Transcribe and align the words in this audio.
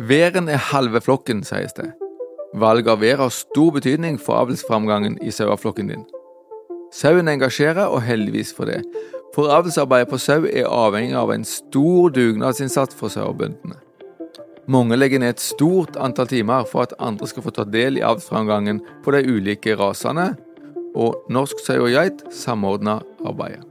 Væren 0.00 0.48
er 0.48 0.56
halve 0.56 1.00
flokken, 1.04 1.42
sies 1.44 1.74
det. 1.76 1.90
Valg 2.56 2.86
av 2.88 3.02
vær 3.02 3.20
har 3.20 3.32
stor 3.34 3.74
betydning 3.74 4.16
for 4.16 4.40
avlsframgangen 4.40 5.18
i 5.20 5.32
saueflokken 5.34 5.92
din. 5.92 6.06
Sauen 6.92 7.28
engasjerer, 7.28 7.84
og 7.84 8.00
heldigvis 8.02 8.54
for 8.56 8.70
det. 8.70 8.80
For 9.34 9.52
avlsarbeidet 9.52 10.08
på 10.08 10.18
sau 10.18 10.48
er 10.48 10.72
avhengig 10.72 11.14
av 11.20 11.34
en 11.34 11.44
stor 11.44 12.10
dugnadsinnsats 12.16 12.96
for 12.96 13.12
sauebøndene. 13.12 13.76
Mange 14.70 14.96
legger 14.96 15.20
ned 15.20 15.36
et 15.36 15.44
stort 15.44 15.98
antall 16.00 16.32
timer 16.32 16.64
for 16.64 16.86
at 16.86 16.96
andre 16.98 17.28
skal 17.28 17.44
få 17.44 17.52
ta 17.54 17.68
del 17.68 18.00
i 18.00 18.06
avlsframgangen 18.06 18.80
på 19.04 19.12
de 19.12 19.24
ulike 19.28 19.76
rasene, 19.76 20.32
og 20.96 21.28
Norsk 21.30 21.60
sau 21.60 21.84
og 21.84 21.92
geit 21.92 22.24
samordner 22.32 23.04
arbeidet. 23.20 23.69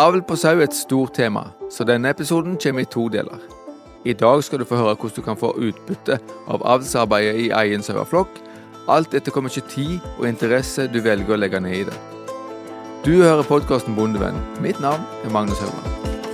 Avl 0.00 0.22
på 0.24 0.36
sau 0.38 0.54
er 0.56 0.64
et 0.64 0.72
stort 0.72 1.12
tema, 1.12 1.42
så 1.68 1.84
denne 1.84 2.08
episoden 2.14 2.54
kommer 2.62 2.86
i 2.86 2.88
to 2.88 3.02
deler. 3.12 3.42
I 4.08 4.14
dag 4.16 4.40
skal 4.46 4.62
du 4.62 4.64
få 4.64 4.78
høre 4.78 4.94
hvordan 4.94 5.16
du 5.16 5.26
kan 5.26 5.36
få 5.36 5.50
utbytte 5.60 6.16
av 6.48 6.64
avlsarbeidet 6.64 7.34
i 7.42 7.50
egen 7.52 7.84
saueflokk, 7.84 8.38
alt 8.88 9.12
etter 9.12 9.34
hvor 9.34 9.44
mye 9.44 9.66
tid 9.68 9.98
og 10.14 10.24
interesse 10.30 10.88
du 10.88 11.02
velger 11.04 11.36
å 11.36 11.40
legge 11.42 11.60
ned 11.60 11.76
i 11.82 11.84
det. 11.90 11.98
Du 13.04 13.12
hører 13.18 13.44
podkasten 13.44 13.98
Bondevenn. 13.98 14.40
Mitt 14.64 14.80
navn 14.80 15.04
er 15.20 15.36
Magnus 15.36 15.60
Haugland. 15.60 16.29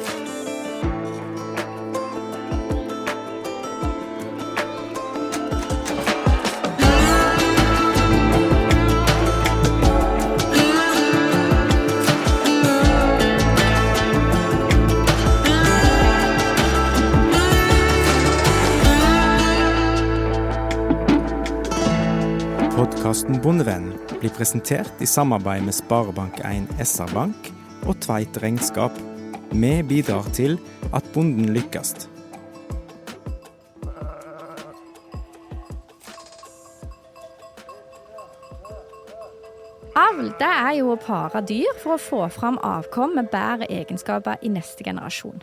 Podkasten 23.16 23.40
Bondevennen 23.40 23.94
blir 24.20 24.28
presentert 24.36 25.00
i 25.00 25.06
samarbeid 25.08 25.62
med 25.64 25.72
Sparebank1 25.72 26.66
SR-Bank 26.84 27.46
og 27.88 27.96
Tveit 28.04 28.36
Regnskap. 28.42 28.92
Vi 29.56 29.70
bidrar 29.88 30.28
til 30.36 30.58
at 30.92 31.06
bonden 31.14 31.48
lykkes. 31.56 31.94
Avl 39.96 40.28
det 40.36 40.52
er 40.52 40.76
jo 40.82 40.92
å 40.92 41.00
pare 41.00 41.40
dyr 41.40 41.72
for 41.80 41.96
å 41.96 42.02
få 42.10 42.22
fram 42.36 42.60
avkom 42.60 43.16
med 43.16 43.32
bedre 43.32 43.72
egenskaper 43.72 44.44
i 44.44 44.52
neste 44.52 44.84
generasjon. 44.84 45.40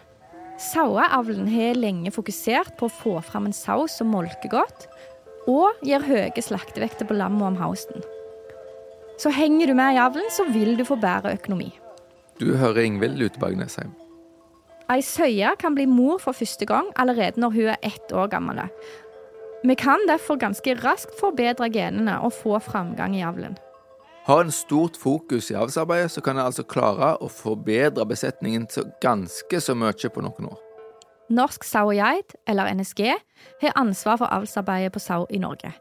Saueavlen 0.62 1.50
har 1.50 1.74
lenge 1.82 2.14
fokusert 2.14 2.78
på 2.78 2.86
å 2.86 2.98
få 3.02 3.20
fram 3.26 3.50
en 3.50 3.58
sau 3.58 3.88
som 3.90 4.14
molker 4.14 4.54
godt, 4.54 4.92
og 5.50 5.80
gir 5.84 6.04
høye 6.06 6.44
slaktevekter 6.44 7.08
på 7.10 7.18
lammet 7.18 7.46
om 7.52 7.60
hausten. 7.60 8.04
Så 9.20 9.32
henger 9.34 9.70
du 9.70 9.74
med 9.78 9.96
i 9.96 10.02
avlen, 10.02 10.30
så 10.32 10.46
vil 10.50 10.78
du 10.78 10.86
få 10.88 10.98
bedre 11.00 11.36
økonomi. 11.38 11.70
Du 12.40 12.56
hører 12.58 12.84
Ingvild 12.84 13.20
Lutebakk 13.20 13.58
Nesheim. 13.60 13.94
Ei 14.92 15.02
søye 15.06 15.54
kan 15.60 15.76
bli 15.78 15.86
mor 15.88 16.20
for 16.20 16.36
første 16.36 16.66
gang 16.68 16.90
allerede 17.00 17.40
når 17.40 17.54
hun 17.56 17.70
er 17.76 17.86
ett 17.86 18.12
år 18.12 18.28
gammel. 18.34 18.60
Vi 19.64 19.76
kan 19.80 20.02
derfor 20.10 20.36
ganske 20.36 20.76
raskt 20.84 21.14
forbedre 21.20 21.70
genene 21.72 22.18
og 22.20 22.34
få 22.36 22.60
framgang 22.60 23.16
i 23.16 23.24
avlen. 23.24 23.56
Har 24.26 24.44
en 24.44 24.52
stort 24.52 24.98
fokus 24.98 25.52
i 25.52 25.56
avlsarbeidet, 25.60 26.12
så 26.12 26.22
kan 26.22 26.38
en 26.38 26.46
altså 26.46 26.64
klare 26.64 27.14
å 27.20 27.28
forbedre 27.32 28.06
besetningen 28.08 28.68
så 28.72 28.86
ganske 29.04 29.60
så 29.62 29.76
mye 29.76 30.10
på 30.10 30.24
noen 30.24 30.52
år. 30.52 30.60
Norsk 31.32 31.64
sau 31.64 31.88
og 31.88 31.96
geit, 31.96 32.36
eller 32.50 32.74
NSG, 32.74 33.14
har 33.62 33.80
ansvar 33.80 34.20
for 34.20 34.34
avlsarbeidet 34.34 34.92
på 34.94 35.02
sau 35.04 35.24
i 35.30 35.40
Norge. 35.40 35.72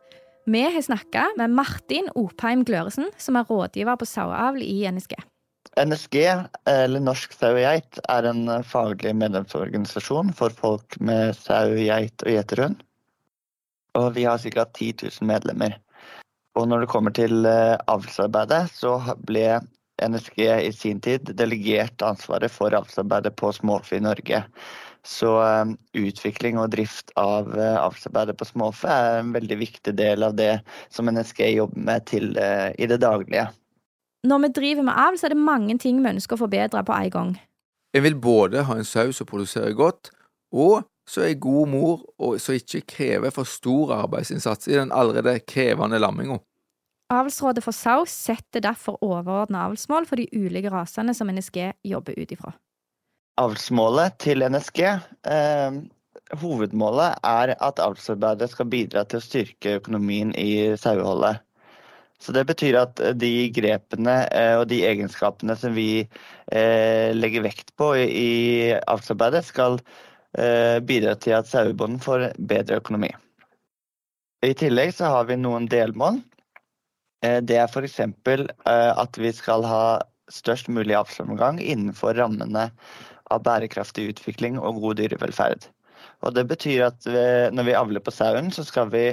Vi 0.46 0.62
har 0.62 0.82
snakka 0.82 1.28
med 1.38 1.50
Martin 1.54 2.08
Opheim 2.18 2.64
Gløresen, 2.66 3.10
som 3.18 3.36
er 3.38 3.46
rådgiver 3.46 3.98
på 3.98 4.06
saueavl 4.06 4.62
i 4.62 4.82
NSG. 4.90 5.14
NSG, 5.78 6.16
eller 6.68 7.02
Norsk 7.02 7.34
sau 7.36 7.54
og 7.54 7.62
geit, 7.62 8.00
er 8.10 8.26
en 8.28 8.48
faglig 8.66 9.14
medlemsorganisasjon 9.16 10.32
for 10.36 10.54
folk 10.58 10.98
med 11.00 11.36
sau, 11.38 11.76
geit 11.78 12.26
og 12.26 12.34
gjeterhund. 12.34 12.82
Og 13.98 14.10
vi 14.16 14.26
har 14.26 14.42
ca. 14.42 14.64
10 14.64 14.94
000 15.20 15.28
medlemmer. 15.30 15.78
Og 16.58 16.66
når 16.68 16.84
det 16.84 16.92
kommer 16.92 17.14
til 17.16 17.46
avlsarbeidet, 17.46 18.66
så 18.74 18.98
ble 19.24 19.60
NSG 20.02 20.42
i 20.42 20.72
sin 20.74 21.00
tid 21.00 21.30
delegert 21.38 22.02
ansvaret 22.02 22.50
for 22.52 22.74
avlsarbeidet 22.74 23.36
på 23.38 23.52
småfe 23.54 23.96
i 23.96 24.04
Norge. 24.04 24.42
Så 25.06 25.30
utvikling 25.98 26.60
og 26.62 26.70
drift 26.70 27.10
av 27.18 27.48
avlsarbeidet 27.58 28.36
på 28.38 28.46
småfe 28.46 28.86
er 28.86 29.18
en 29.18 29.32
veldig 29.34 29.56
viktig 29.58 29.96
del 29.98 30.22
av 30.22 30.36
det 30.38 30.60
som 30.94 31.10
NSG 31.10 31.42
jobber 31.56 31.82
med 31.90 32.06
til, 32.06 32.30
i 32.38 32.86
det 32.86 33.00
daglige. 33.02 33.48
Når 34.22 34.38
vi 34.44 34.52
driver 34.54 34.86
med 34.86 34.94
avl, 34.94 35.18
så 35.18 35.26
er 35.26 35.34
det 35.34 35.42
mange 35.42 35.74
ting 35.82 35.98
vi 35.98 36.12
ønsker 36.12 36.38
å 36.38 36.44
forbedre 36.44 36.84
på 36.86 36.94
en 36.94 37.10
gang. 37.10 37.34
Jeg 37.92 38.06
vil 38.06 38.14
både 38.14 38.62
ha 38.68 38.78
en 38.78 38.86
sau 38.86 39.10
som 39.12 39.26
produserer 39.26 39.74
godt, 39.74 40.12
og 40.54 40.84
som 41.10 41.26
er 41.26 41.34
god 41.42 41.68
mor, 41.68 42.06
og 42.22 42.38
som 42.40 42.54
ikke 42.54 42.84
krever 42.94 43.34
for 43.34 43.48
stor 43.48 43.96
arbeidsinnsats 43.98 44.70
i 44.70 44.78
den 44.78 44.94
allerede 44.94 45.40
krevende 45.42 45.98
lamminga. 45.98 46.38
Avlsrådet 47.12 47.64
for 47.64 47.76
sau 47.76 48.06
setter 48.08 48.62
derfor 48.64 49.02
overordna 49.04 49.66
avlsmål 49.66 50.06
for 50.08 50.16
de 50.22 50.30
ulike 50.32 50.70
rasene 50.72 51.12
som 51.12 51.28
NSG 51.28 51.72
jobber 51.84 52.16
ut 52.16 52.32
ifra. 52.32 52.54
Avlsmålet 53.40 54.18
til 54.20 54.44
NSG 54.44 54.80
eh, 54.84 55.76
Hovedmålet 56.40 57.20
er 57.24 57.54
at 57.60 57.80
avlsarbeidet 57.80 58.50
skal 58.52 58.68
bidra 58.72 59.04
til 59.08 59.20
å 59.20 59.24
styrke 59.24 59.78
økonomien 59.80 60.34
i 60.36 60.76
saueholdet. 60.80 61.40
Så 62.22 62.32
Det 62.32 62.44
betyr 62.46 62.78
at 62.78 63.00
de 63.18 63.50
grepene 63.50 64.14
eh, 64.30 64.54
og 64.60 64.68
de 64.70 64.82
egenskapene 64.86 65.56
som 65.58 65.74
vi 65.74 66.04
eh, 66.04 67.10
legger 67.16 67.44
vekt 67.48 67.72
på 67.76 67.90
i, 67.98 68.72
avlsarbeidet, 68.86 69.42
skal 69.48 69.80
eh, 70.38 70.78
bidra 70.78 71.16
til 71.18 71.34
at 71.40 71.50
sauebonden 71.50 72.00
får 72.00 72.30
bedre 72.38 72.78
økonomi. 72.78 73.10
I 74.46 74.54
tillegg 74.58 74.94
så 74.94 75.10
har 75.10 75.26
vi 75.28 75.40
noen 75.40 75.66
delmål. 75.70 76.20
Det 77.22 77.54
er 77.54 77.68
f.eks. 77.70 78.00
At 78.66 79.18
vi 79.22 79.30
skal 79.30 79.62
ha 79.62 79.84
størst 80.32 80.66
mulig 80.72 80.96
avlsframgang 80.98 81.60
innenfor 81.62 82.16
rammene 82.18 82.64
av 83.32 83.44
bærekraftig 83.46 84.10
utvikling 84.14 84.58
og 84.60 84.82
god 84.82 85.00
dyrevelferd. 85.00 85.70
Og 86.22 86.34
Det 86.36 86.44
betyr 86.46 86.84
at 86.86 87.06
vi, 87.06 87.22
når 87.54 87.66
vi 87.66 87.74
avler 87.78 88.02
på 88.02 88.12
sauen, 88.14 88.52
så 88.54 88.62
skal 88.66 88.92
vi 88.92 89.08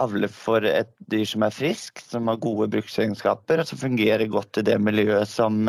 avle 0.00 0.28
for 0.32 0.64
et 0.64 0.88
dyr 1.12 1.26
som 1.28 1.44
er 1.44 1.52
frisk, 1.52 2.00
som 2.00 2.28
har 2.30 2.40
gode 2.40 2.70
bruksegenskaper 2.72 3.60
og 3.60 3.68
som 3.68 3.80
fungerer 3.80 4.24
godt 4.32 4.60
i 4.60 4.64
det 4.64 4.78
miljøet 4.80 5.28
som 5.28 5.68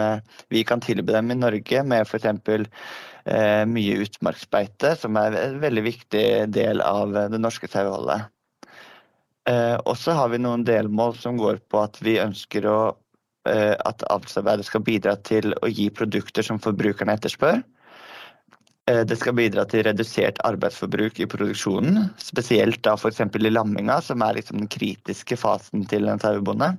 vi 0.52 0.63
kan 0.68 0.84
tilby 0.84 1.16
dem 1.16 1.31
i 1.31 1.40
Norge, 1.40 1.84
med 1.84 2.07
f.eks. 2.07 2.68
Eh, 3.28 3.66
mye 3.68 4.00
utmarksbeite, 4.06 4.94
som 4.96 5.18
er 5.19 5.36
en 5.36 5.59
veldig 5.59 5.84
viktig 5.84 6.25
del 6.56 6.80
av 6.80 7.12
det 7.34 7.40
norske 7.41 7.68
saueholdet. 7.68 8.30
Eh, 9.47 9.75
og 9.84 9.97
så 10.00 10.16
har 10.16 10.31
vi 10.31 10.40
noen 10.40 10.63
delmål 10.68 11.18
som 11.19 11.40
går 11.40 11.59
på 11.72 11.81
at 11.84 12.00
vi 12.03 12.18
ønsker 12.24 12.68
å, 12.72 12.80
eh, 13.50 13.75
at 13.75 14.06
avlsarbeidet 14.12 14.68
skal 14.68 14.84
bidra 14.88 15.18
til 15.28 15.52
å 15.59 15.68
gi 15.68 15.90
produkter 15.90 16.44
som 16.44 16.59
forbrukerne 16.59 17.18
etterspør. 17.19 17.59
Det 18.88 19.18
skal 19.20 19.36
bidra 19.36 19.66
til 19.68 19.84
redusert 19.84 20.38
arbeidsforbruk 20.48 21.18
i 21.20 21.25
produksjonen, 21.28 22.06
spesielt 22.24 22.80
da 22.88 22.94
f.eks. 22.96 23.20
i 23.20 23.50
lamminga, 23.52 23.98
som 24.00 24.24
er 24.24 24.38
liksom 24.38 24.62
den 24.62 24.70
kritiske 24.72 25.36
fasen 25.36 25.84
til 25.92 26.08
en 26.08 26.22
sauebonde. 26.24 26.70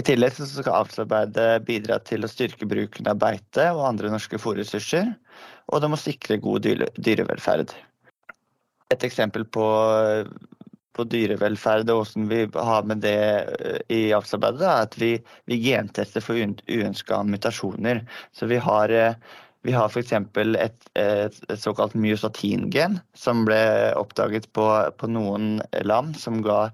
I 0.00 0.04
tillegg 0.04 0.36
skal 0.36 0.74
avlsarbeidet 0.76 1.64
bidra 1.64 1.98
til 2.04 2.24
å 2.24 2.30
styrke 2.30 2.68
bruken 2.68 3.08
av 3.08 3.20
beite 3.20 3.66
og 3.74 3.84
andre 3.90 4.12
norske 4.12 4.40
fòrressurser, 4.40 5.10
og 5.72 5.80
det 5.80 5.90
må 5.92 5.98
sikre 6.00 6.40
god 6.42 6.68
dyrevelferd. 6.96 7.72
Et 8.92 9.04
eksempel 9.08 9.44
på, 9.56 9.66
på 10.96 11.06
dyrevelferd 11.12 11.92
og 11.92 12.02
hvordan 12.02 12.28
vi 12.28 12.42
har 12.52 12.88
med 12.88 13.00
det 13.04 13.16
i 13.92 14.02
avlsarbeidet, 14.16 14.64
er 14.68 14.88
at 14.88 14.98
vi, 15.00 15.14
vi 15.48 15.60
gentester 15.64 16.24
for 16.24 16.36
uønska 16.40 17.22
mutasjoner. 17.28 18.04
Så 18.36 18.48
vi 18.52 18.60
har 18.60 18.92
vi 19.62 19.74
har 19.74 19.88
f.eks. 19.88 20.12
Et, 20.12 20.76
et, 20.98 21.38
et 21.48 21.60
såkalt 21.60 21.94
myostatin-gen 21.98 22.98
som 23.18 23.44
ble 23.46 23.60
oppdaget 23.98 24.48
på, 24.56 24.66
på, 24.98 25.10
noen 25.10 25.60
lam, 25.86 26.12
som 26.18 26.40
ga 26.44 26.66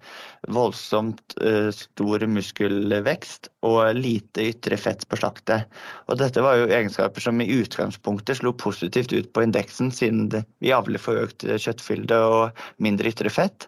voldsomt 0.48 1.36
uh, 1.42 1.68
stor 1.74 2.24
muskelvekst 2.30 3.50
og 3.66 3.96
lite 3.96 4.44
ytre 4.52 4.76
fett 4.78 5.02
på 5.10 5.18
slaktet. 5.18 5.66
Og 6.06 6.18
dette 6.20 6.42
var 6.44 6.60
jo 6.60 6.68
egenskaper 6.70 7.24
som 7.24 7.40
i 7.42 7.48
utgangspunktet 7.58 8.38
slo 8.38 8.52
positivt 8.54 9.12
ut 9.12 9.32
på 9.34 9.42
indeksen, 9.42 9.90
siden 9.94 10.28
vi 10.62 10.72
avler 10.74 11.02
for 11.02 11.18
økt 11.24 11.42
kjøttfylde 11.42 12.20
og 12.22 12.62
mindre 12.82 13.10
ytre 13.10 13.32
fett, 13.34 13.66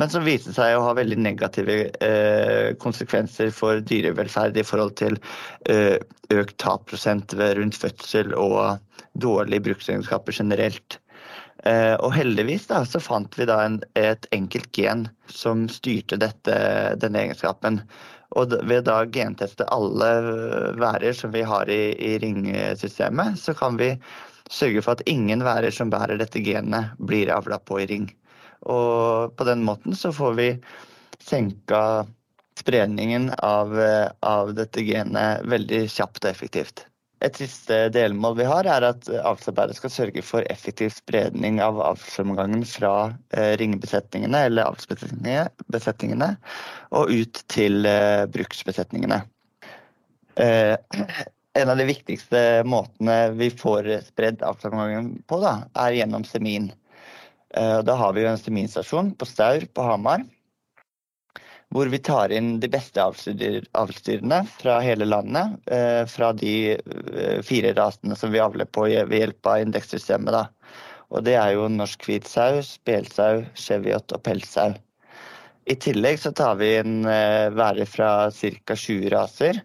men 0.00 0.12
som 0.12 0.24
viste 0.24 0.54
seg 0.56 0.76
å 0.76 0.86
ha 0.86 0.96
veldig 0.96 1.20
negative 1.20 1.78
eh, 2.04 2.72
konsekvenser 2.80 3.52
for 3.52 3.84
dyrevelferd 3.84 4.56
i 4.56 4.66
forhold 4.66 4.96
til 5.00 5.20
eh, 5.68 5.96
økt 6.32 6.56
tapprosent 6.62 7.36
rundt 7.36 7.76
fødsel 7.76 8.32
og 8.36 8.78
dårlige 9.20 9.68
bruksegenskaper 9.68 10.36
generelt. 10.36 11.00
Eh, 11.64 11.94
og 12.04 12.12
heldigvis 12.14 12.68
da, 12.70 12.82
så 12.86 13.00
fant 13.02 13.36
vi 13.38 13.46
da 13.48 13.58
en, 13.64 13.80
et 13.98 14.28
enkelt 14.36 14.68
gen 14.76 15.06
som 15.32 15.64
styrte 15.72 16.18
dette, 16.20 16.58
denne 17.00 17.24
egenskapen. 17.24 17.80
Og 18.34 18.52
ved 18.66 18.86
da 18.88 19.04
genteste 19.12 19.66
alle 19.72 20.08
værer 20.80 21.14
som 21.14 21.30
vi 21.34 21.44
har 21.46 21.70
i, 21.70 21.94
i 21.94 22.16
ringsystemet, 22.22 23.38
så 23.38 23.54
kan 23.54 23.78
vi 23.78 23.92
sørge 24.50 24.82
for 24.82 24.96
at 24.96 25.06
ingen 25.10 25.44
værer 25.46 25.74
som 25.74 25.90
bærer 25.90 26.18
dette 26.18 26.42
genet, 26.42 26.94
blir 26.98 27.32
avla 27.34 27.58
på 27.62 27.80
i 27.82 27.86
ring. 27.90 28.10
Og 28.66 29.32
på 29.36 29.46
den 29.46 29.62
måten 29.66 29.94
så 29.94 30.12
får 30.14 30.36
vi 30.38 30.50
senka 31.22 32.06
spredningen 32.58 33.30
av, 33.44 33.74
av 34.26 34.52
dette 34.56 34.82
genet 34.86 35.46
veldig 35.46 35.86
kjapt 35.92 36.24
og 36.24 36.30
effektivt. 36.30 36.86
Et 37.26 37.38
siste 37.40 37.76
delmål 37.90 38.36
vi 38.38 38.44
har, 38.46 38.66
er 38.70 38.84
at 38.86 39.08
avlsarbeidet 39.10 39.76
skal 39.78 39.92
sørge 39.92 40.22
for 40.22 40.46
effektiv 40.52 40.92
spredning 40.94 41.58
av 41.64 41.80
avlsomgangen 41.82 42.62
fra 42.68 42.92
eh, 43.34 43.56
ringbesetningene 43.58 44.44
eller 44.46 44.68
avlsbesetningene 44.70 46.28
og 46.94 47.10
ut 47.10 47.42
til 47.50 47.88
eh, 47.90 48.28
bruksbesetningene. 48.30 49.18
Eh, 50.38 50.76
en 51.56 51.72
av 51.72 51.80
de 51.80 51.88
viktigste 51.88 52.42
måtene 52.68 53.18
vi 53.34 53.50
får 53.50 53.88
spredd 54.12 54.44
avlsomgangen 54.46 55.16
på, 55.26 55.40
da, 55.42 55.56
er 55.86 55.96
gjennom 55.98 56.26
semin. 56.28 56.68
Da 57.56 57.94
har 57.96 58.12
vi 58.12 58.20
jo 58.20 58.28
en 58.28 58.40
seminstasjon 58.40 59.14
på 59.16 59.24
Staur 59.30 59.64
på 59.72 59.84
Hamar 59.86 60.26
hvor 61.74 61.90
vi 61.92 61.98
tar 61.98 62.32
inn 62.32 62.56
de 62.62 62.68
beste 62.70 63.02
avlsdyrene 63.02 64.40
fra 64.58 64.78
hele 64.84 65.08
landet. 65.08 65.56
Eh, 65.66 66.02
fra 66.08 66.32
de 66.32 66.56
eh, 66.76 67.40
fire 67.44 67.74
rasene 67.76 68.16
som 68.16 68.32
vi 68.32 68.42
avler 68.42 68.68
på 68.70 68.86
ved 68.88 69.16
hjelp 69.18 69.50
av 69.50 69.64
indekssystemet. 69.64 70.32
Da. 70.36 70.44
Og 71.10 71.26
det 71.26 71.36
er 71.40 71.54
jo 71.56 71.68
norsk 71.72 72.06
hvit 72.08 72.28
sau, 72.30 72.62
spelsau, 72.64 73.44
cheviot 73.58 74.14
og 74.14 74.22
pelssau. 74.26 74.74
I 75.66 75.74
tillegg 75.82 76.20
så 76.22 76.30
tar 76.30 76.58
vi 76.60 76.76
inn 76.78 77.00
eh, 77.10 77.48
værer 77.54 77.90
fra 77.90 78.12
ca. 78.30 78.78
20 78.78 79.10
raser 79.14 79.64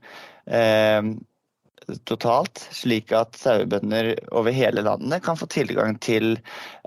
totalt, 2.08 2.62
slik 2.72 3.12
at 3.16 3.36
sauebønder 3.40 4.14
over 4.32 4.54
hele 4.56 4.84
landet 4.86 5.24
kan 5.26 5.38
få 5.40 5.48
tilgang 5.52 5.98
til 6.04 6.34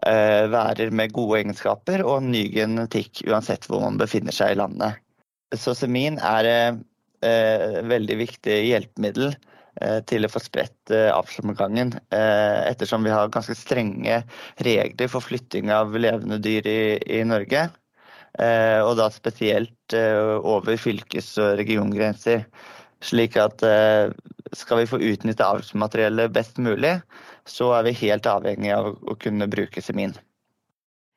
eh, 0.06 0.44
værer 0.50 0.92
med 0.94 1.14
gode 1.14 1.42
egenskaper 1.42 2.04
og 2.06 2.24
ny 2.26 2.46
genetikk 2.54 3.24
uansett 3.28 3.68
hvor 3.68 3.84
man 3.84 3.98
befinner 4.00 4.34
seg 4.34 4.54
i 4.54 4.60
landet. 4.60 5.00
Så 5.60 5.74
semin 5.76 6.18
er 6.22 6.48
et 6.48 6.80
eh, 7.26 7.80
veldig 7.88 8.16
viktig 8.20 8.56
hjelpemiddel 8.68 9.32
eh, 9.34 10.00
til 10.08 10.26
å 10.26 10.30
få 10.32 10.42
spredt 10.42 10.92
eh, 10.94 11.10
avlsomgangen, 11.14 11.94
ettersom 12.10 13.06
vi 13.06 13.14
har 13.14 13.32
ganske 13.32 13.56
strenge 13.58 14.22
regler 14.66 15.10
for 15.12 15.24
flytting 15.24 15.72
av 15.74 15.94
levende 15.96 16.40
dyr 16.42 16.68
i, 16.68 16.82
i 17.20 17.24
Norge. 17.26 17.68
Og 18.34 18.96
da 18.98 19.04
spesielt 19.14 19.94
over 19.94 20.74
fylkes- 20.82 21.36
og 21.38 21.52
regiongrenser. 21.60 22.40
Slik 22.98 23.36
at 23.38 23.62
skal 24.58 24.80
vi 24.80 24.88
få 24.90 24.98
utnytte 24.98 25.46
avlsmateriellet 25.46 26.34
best 26.34 26.58
mulig, 26.58 26.96
så 27.46 27.70
er 27.78 27.86
vi 27.86 27.94
helt 28.00 28.26
avhengig 28.26 28.74
av 28.74 28.90
å 28.90 29.14
kunne 29.22 29.46
bruke 29.52 29.84
semin. 29.86 30.16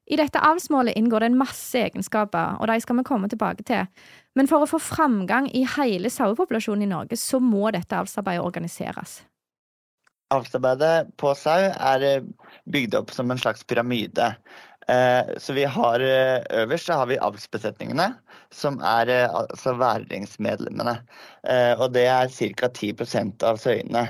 I 0.07 0.15
dette 0.15 0.39
avlsmålet 0.39 0.95
inngår 0.95 1.19
det 1.19 1.27
en 1.31 1.39
masse 1.39 1.79
egenskaper, 1.79 2.55
og 2.61 2.69
de 2.69 2.77
skal 2.79 2.95
vi 2.99 3.07
komme 3.07 3.27
tilbake 3.27 3.65
til. 3.67 3.87
Men 4.39 4.47
for 4.47 4.63
å 4.63 4.69
få 4.69 4.79
framgang 4.79 5.49
i 5.51 5.65
hele 5.75 6.11
sauepopulasjonen 6.13 6.85
i 6.85 6.91
Norge, 6.93 7.17
så 7.19 7.41
må 7.43 7.67
dette 7.75 7.97
avlsarbeidet 7.97 8.45
organiseres. 8.45 9.19
Avlsarbeidet 10.31 11.11
på 11.19 11.33
sau 11.39 11.69
er 11.71 12.05
eh, 12.07 12.25
bygd 12.71 12.95
opp 12.99 13.11
som 13.15 13.31
en 13.31 13.39
slags 13.39 13.63
pyramide. 13.67 14.29
Eh, 14.87 15.33
så 15.43 15.55
vi 15.55 15.65
har 15.67 16.03
eh, 16.03 16.39
Øverst 16.61 16.91
har 16.91 17.07
vi 17.11 17.19
avlsbesetningene, 17.27 18.07
som 18.51 18.79
er 18.79 19.11
altså 19.27 19.73
værringsmedlemmene. 19.75 20.93
Og 21.83 21.91
det 21.91 22.05
er 22.07 22.31
ca. 22.31 22.69
10% 22.71 23.43
av 23.43 23.59
søyene 23.59 24.05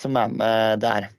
som 0.00 0.16
er 0.16 0.32
med 0.32 0.80
der. 0.80 1.10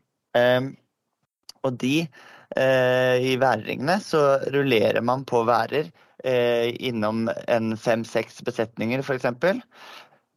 Og 1.62 1.78
de 1.78 2.08
I 2.56 3.36
værringene 3.42 3.98
så 4.00 4.22
rullerer 4.54 5.02
man 5.04 5.26
på 5.28 5.42
værer 5.48 5.90
eh, 6.24 6.72
innom 6.80 7.28
en 7.48 7.74
fem-seks 7.78 8.40
besetninger 8.48 9.04
f.eks. 9.04 9.26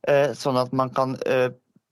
Eh, 0.08 0.32
sånn 0.34 0.58
at 0.58 0.72
man 0.74 0.90
kan 0.96 1.14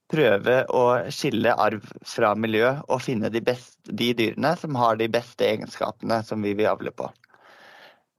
prøve 0.08 0.58
å 0.74 0.84
skille 1.12 1.52
arv 1.54 1.84
fra 2.08 2.32
miljø 2.34 2.72
og 2.88 3.02
finne 3.04 3.30
de, 3.30 3.42
beste, 3.44 3.78
de 3.92 4.10
dyrene 4.16 4.54
som 4.58 4.76
har 4.80 4.98
de 4.98 5.08
beste 5.12 5.46
egenskapene 5.46 6.22
som 6.24 6.42
vi 6.42 6.54
vil 6.58 6.70
avle 6.70 6.90
på. 6.96 7.10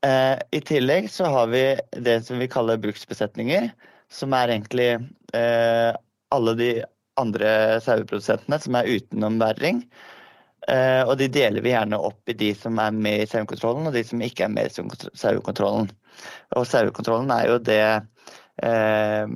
I 0.06 0.60
tillegg 0.63 1.10
så 1.12 1.28
har 1.28 1.50
vi 1.52 1.63
det 2.06 2.22
som 2.24 2.40
vi 2.40 2.48
kaller 2.48 2.78
bruksbesetninger, 2.80 3.72
som 4.07 4.36
er 4.38 4.54
egentlig 4.54 4.92
alle 5.34 6.54
de 6.62 6.69
andre 7.19 7.81
saueprodusentene 7.84 8.62
som 8.62 8.78
er 8.78 8.94
utenom 8.94 9.42
værring. 9.42 9.81
Uh, 10.69 11.01
og 11.07 11.16
de 11.18 11.30
deler 11.33 11.63
vi 11.66 11.71
gjerne 11.71 11.98
opp 11.98 12.30
i 12.30 12.36
de 12.38 12.51
som 12.57 12.77
er 12.81 12.94
med 12.94 13.24
i 13.24 13.27
sauekontrollen 13.30 13.89
og 13.89 13.95
de 13.95 14.04
som 14.06 14.21
ikke 14.21 14.45
er 14.45 14.51
med 14.54 14.69
i 14.69 14.83
sauekontrollen. 15.18 15.88
Og 16.60 16.68
sauekontrollen 16.69 17.31
er 17.33 17.48
jo 17.50 17.56
det 17.63 17.83
uh, 18.62 19.31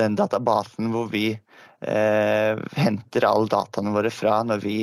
den 0.00 0.16
databasen 0.18 0.90
hvor 0.90 1.10
vi 1.12 1.28
uh, 1.36 2.62
henter 2.80 3.28
alle 3.28 3.52
dataene 3.52 3.94
våre 3.94 4.10
fra 4.14 4.40
når 4.46 4.64
vi 4.64 4.78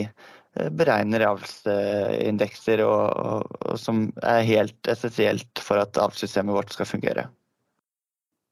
beregner 0.51 1.23
avlsindekser, 1.23 2.81
og, 2.83 3.03
og, 3.15 3.53
og, 3.69 3.77
som 3.79 4.01
er 4.19 4.41
helt 4.43 4.89
essensielt 4.91 5.61
for 5.63 5.79
at 5.79 5.95
avlssystemet 5.95 6.57
vårt 6.57 6.75
skal 6.75 6.89
fungere. 6.89 7.23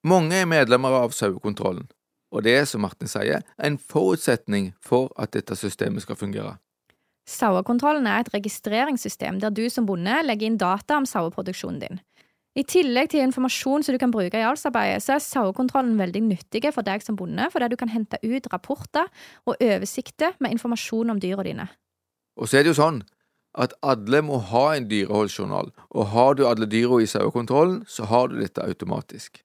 Mange 0.07 0.39
er 0.39 0.47
medlemmer 0.47 0.95
av 0.95 1.11
sauekontrollen, 1.11 1.89
og 2.31 2.45
det 2.47 2.55
er, 2.55 2.63
som 2.71 2.85
Martin 2.87 3.11
sier, 3.11 3.43
en 3.59 3.75
forutsetning 3.91 4.71
for 4.79 5.11
at 5.19 5.35
dette 5.35 5.59
systemet 5.59 6.07
skal 6.07 6.15
fungere. 6.15 6.55
Sauekontrollen 7.29 8.07
er 8.09 8.23
et 8.23 8.31
registreringssystem 8.33 9.37
der 9.43 9.53
du 9.53 9.67
som 9.69 9.85
bonde 9.85 10.15
legger 10.25 10.49
inn 10.49 10.57
data 10.57 10.97
om 10.97 11.05
saueproduksjonen 11.05 11.81
din. 11.83 11.99
I 12.57 12.63
tillegg 12.65 13.11
til 13.11 13.21
informasjon 13.21 13.85
som 13.85 13.93
du 13.93 13.99
kan 14.01 14.11
bruke 14.11 14.39
i 14.39 14.43
avlsarbeidet, 14.43 15.03
så 15.05 15.15
er 15.15 15.21
sauekontrollen 15.23 15.99
veldig 15.99 16.23
nyttig 16.25 16.63
for 16.73 16.83
deg 16.83 17.05
som 17.05 17.15
bonde, 17.19 17.45
fordi 17.53 17.69
du 17.69 17.77
kan 17.79 17.91
hente 17.93 18.17
ut 18.25 18.49
rapporter 18.51 19.05
og 19.45 19.61
oversikter 19.61 20.33
med 20.41 20.57
informasjon 20.57 21.13
om 21.13 21.21
dyra 21.21 21.45
dine. 21.45 21.69
Og 22.39 22.49
så 22.49 22.59
er 22.59 22.65
det 22.65 22.73
jo 22.73 22.81
sånn 22.81 23.03
at 23.59 23.75
alle 23.85 24.21
må 24.25 24.39
ha 24.49 24.65
en 24.75 24.89
dyreholdsjournal, 24.89 25.71
og 25.89 26.09
har 26.13 26.35
du 26.37 26.45
alle 26.49 26.67
dyra 26.69 26.99
i 27.01 27.09
sauekontrollen, 27.09 27.83
så 27.87 28.09
har 28.09 28.29
du 28.29 28.39
dette 28.41 28.65
automatisk. 28.65 29.43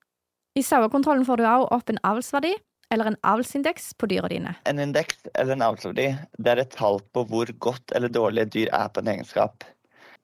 I 0.57 0.63
sauekontrollen 0.65 1.27
får 1.27 1.41
du 1.41 1.47
også 1.49 1.71
opp 1.77 1.93
en 1.93 2.03
avlsverdi, 2.07 2.55
eller 2.93 3.11
en 3.11 3.21
avlsindeks 3.27 3.95
på 4.01 4.09
dyra 4.11 4.29
dine? 4.29 4.55
En 4.69 4.81
indeks 4.83 5.27
eller 5.35 5.57
en 5.57 5.67
avlsverdi 5.69 6.09
det 6.39 6.53
er 6.53 6.63
et 6.63 6.75
tall 6.75 7.01
på 7.17 7.25
hvor 7.31 7.53
godt 7.67 7.95
eller 7.97 8.13
dårlig 8.13 8.49
dyr 8.55 8.73
er 8.73 8.91
på 8.93 9.03
en 9.03 9.13
egenskap. 9.15 9.65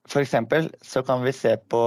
For 0.09 0.23
eksempel 0.23 0.69
så 0.81 1.03
kan 1.05 1.23
vi 1.25 1.33
se 1.35 1.55
på 1.69 1.81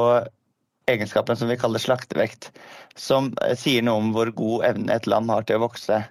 egenskapen 0.90 1.36
som 1.36 1.48
vi 1.48 1.58
kaller 1.58 1.82
slaktevekt, 1.82 2.50
som 2.96 3.32
eh, 3.42 3.56
sier 3.58 3.84
noe 3.84 4.02
om 4.02 4.12
hvor 4.14 4.30
god 4.36 4.66
evne 4.70 4.94
et 4.94 5.08
lam 5.10 5.30
har 5.32 5.46
til 5.46 5.58
å 5.58 5.64
vokse. 5.64 6.02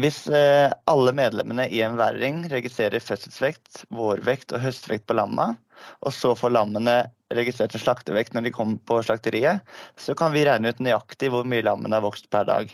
Hvis 0.00 0.24
eh, 0.32 0.72
alle 0.90 1.12
medlemmene 1.16 1.68
i 1.68 1.82
en 1.84 1.98
væring 2.00 2.44
registrerer 2.52 3.02
fødselsvekt, 3.02 3.84
vårvekt 3.94 4.54
og 4.56 4.64
høstvekt 4.64 5.06
på 5.08 5.16
lamma, 5.18 5.52
og 6.02 6.14
så 6.14 6.32
får 6.38 6.54
lammene 6.56 6.96
registrert 7.36 7.74
en 7.76 7.82
slaktevekt 7.82 8.34
når 8.34 8.46
de 8.46 8.54
kommer 8.54 8.80
på 8.88 9.00
slakteriet, 9.04 9.62
så 10.00 10.14
kan 10.18 10.34
vi 10.34 10.46
regne 10.46 10.72
ut 10.72 10.82
nøyaktig 10.82 11.30
hvor 11.32 11.46
mye 11.48 11.64
lammene 11.66 11.98
har 11.98 12.06
vokst 12.06 12.30
per 12.32 12.48
dag. 12.48 12.72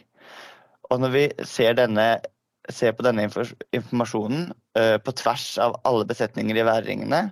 Og 0.93 1.01
når 1.01 1.15
vi 1.15 1.25
ser, 1.49 1.77
denne, 1.79 2.07
ser 2.69 2.93
på 2.97 3.07
denne 3.07 3.25
informasjonen 3.25 4.51
uh, 4.53 4.99
på 5.01 5.17
tvers 5.23 5.47
av 5.63 5.79
alle 5.89 6.07
besetninger 6.09 6.59
i 6.61 6.67
værringene, 6.69 7.25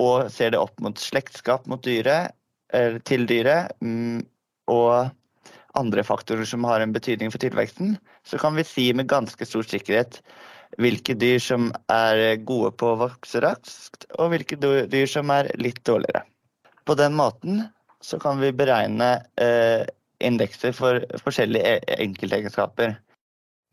og 0.00 0.30
ser 0.32 0.52
det 0.52 0.60
opp 0.60 0.80
mot 0.84 0.96
slektskap 1.00 1.68
mot 1.68 1.84
dyret, 1.84 2.32
uh, 2.72 2.96
til 3.08 3.28
dyret, 3.28 3.76
um, 3.84 4.24
og 4.72 5.12
andre 5.76 6.04
faktorer 6.06 6.48
som 6.48 6.64
har 6.64 6.80
en 6.80 6.94
betydning 6.94 7.32
for 7.32 7.42
tilveksten, 7.42 7.98
så 8.24 8.40
kan 8.40 8.56
vi 8.56 8.64
si 8.64 8.88
med 8.96 9.10
ganske 9.12 9.44
stor 9.44 9.66
sikkerhet 9.68 10.22
hvilke 10.82 11.14
dyr 11.16 11.38
som 11.40 11.68
er 11.92 12.40
gode 12.48 12.72
på 12.80 12.90
å 12.90 13.00
vokse 13.04 13.40
raskt, 13.44 14.08
og 14.18 14.32
hvilke 14.32 14.58
dyr 14.58 15.08
som 15.10 15.30
er 15.32 15.52
litt 15.60 15.82
dårligere. 15.86 16.24
På 16.86 16.96
den 16.98 17.14
måten 17.18 17.62
så 18.04 18.18
kan 18.22 18.40
vi 18.42 18.52
beregne 18.56 19.10
eh, 19.40 19.86
indekser 20.24 20.72
for 20.76 21.04
forskjellige 21.22 21.76
e- 21.76 21.98
enkeltegenskaper. 22.02 22.96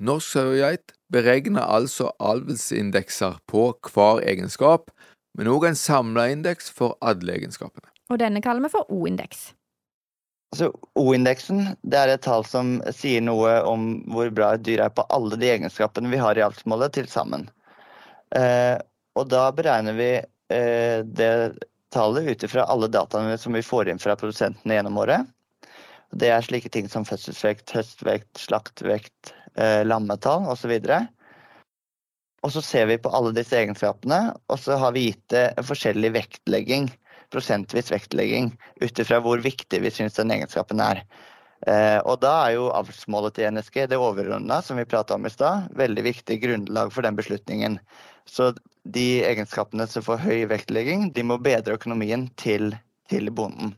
Norsk 0.03 0.35
sauegeit 0.35 0.93
beregner 1.13 1.63
altså 1.63 2.09
avlsindekser 2.19 3.37
på 3.47 3.69
hver 3.93 4.23
egenskap, 4.27 4.89
men 5.37 5.49
òg 5.49 5.69
en 5.69 5.77
samla 5.79 6.27
indeks 6.33 6.71
for 6.73 6.97
alle 7.01 7.37
egenskapene. 7.37 7.89
Og 8.11 8.19
denne 8.19 8.41
kaller 8.43 8.65
vi 8.65 8.73
for 8.73 8.89
O-indeks. 8.91 9.53
Altså, 10.53 10.69
O-indeksen 10.99 11.63
er 11.89 12.11
et 12.13 12.25
tall 12.25 12.43
som 12.45 12.75
sier 12.93 13.23
noe 13.23 13.55
om 13.65 14.03
hvor 14.13 14.29
bra 14.35 14.53
et 14.53 14.65
dyr 14.65 14.83
er 14.85 14.93
på 14.93 15.05
alle 15.13 15.39
de 15.41 15.49
egenskapene 15.49 16.11
vi 16.11 16.21
har 16.21 16.37
i 16.37 16.43
avlsmålet 16.45 16.93
til 16.99 17.07
sammen. 17.09 17.47
Eh, 18.35 18.77
og 19.17 19.29
da 19.29 19.47
beregner 19.55 19.97
vi 19.97 20.11
det 20.53 21.29
tallet 21.93 22.27
ut 22.29 22.43
ifra 22.43 22.65
alle 22.69 22.87
dataene 22.87 23.37
som 23.37 23.53
vi 23.53 23.63
får 23.65 23.89
inn 23.89 24.01
fra 24.01 24.15
produsentene 24.19 24.77
gjennom 24.77 24.97
året. 25.01 25.25
Det 26.19 26.29
er 26.29 26.45
slike 26.45 26.69
ting 26.73 26.89
som 26.91 27.05
fødselsvekt, 27.07 27.71
høstvekt, 27.73 28.31
slaktvekt, 28.37 29.33
lammetall 29.85 30.45
osv. 30.49 30.73
Og 32.43 32.51
så 32.51 32.61
ser 32.61 32.89
vi 32.89 32.99
på 33.01 33.11
alle 33.15 33.31
disse 33.35 33.55
egenskapene, 33.57 34.33
og 34.51 34.59
så 34.59 34.77
har 34.81 34.93
vi 34.95 35.07
gitt 35.07 35.23
det 35.33 35.45
forskjellig 35.63 36.11
vektlegging, 36.17 36.89
prosentvis 37.33 37.91
vektlegging, 37.93 38.51
ut 38.83 38.99
ifra 38.99 39.21
hvor 39.23 39.41
viktig 39.41 39.79
vi 39.81 39.91
syns 39.93 40.19
den 40.19 40.33
egenskapen 40.35 40.83
er. 40.83 41.01
Eh, 41.67 41.99
og 42.03 42.19
da 42.23 42.33
er 42.45 42.57
jo 42.57 42.71
avlsmålet 42.75 43.37
til 43.37 43.47
NSG, 43.55 43.85
det 43.87 43.99
overordna 43.99 44.59
som 44.65 44.79
vi 44.79 44.87
prata 44.89 45.15
om 45.15 45.27
i 45.27 45.31
stad, 45.31 45.69
veldig 45.79 46.03
viktig 46.09 46.39
grunnlag 46.43 46.91
for 46.91 47.07
den 47.07 47.15
beslutningen. 47.15 47.79
Så 48.27 48.51
de 48.83 49.23
egenskapene 49.23 49.87
som 49.87 50.03
får 50.03 50.19
høy 50.25 50.43
vektlegging, 50.51 51.11
de 51.15 51.23
må 51.23 51.39
bedre 51.39 51.77
økonomien 51.79 52.27
til, 52.39 52.73
til 53.11 53.31
bonden. 53.31 53.71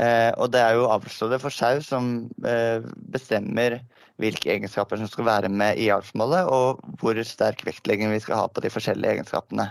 Eh, 0.00 0.30
og 0.36 0.50
det 0.52 0.60
er 0.60 0.76
jo 0.76 0.88
avlsrådet 0.92 1.38
for 1.40 1.54
sau 1.54 1.80
som 1.84 2.26
eh, 2.44 2.84
bestemmer 3.12 3.78
hvilke 4.20 4.50
egenskaper 4.52 5.00
som 5.00 5.08
skal 5.08 5.28
være 5.28 5.50
med 5.52 5.80
i 5.80 5.88
avlsmålet, 5.92 6.48
og 6.52 6.82
hvor 7.00 7.18
sterk 7.24 7.64
vektlegging 7.66 8.12
vi 8.12 8.20
skal 8.24 8.42
ha 8.42 8.46
på 8.48 8.64
de 8.64 8.72
forskjellige 8.72 9.16
egenskapene. 9.16 9.70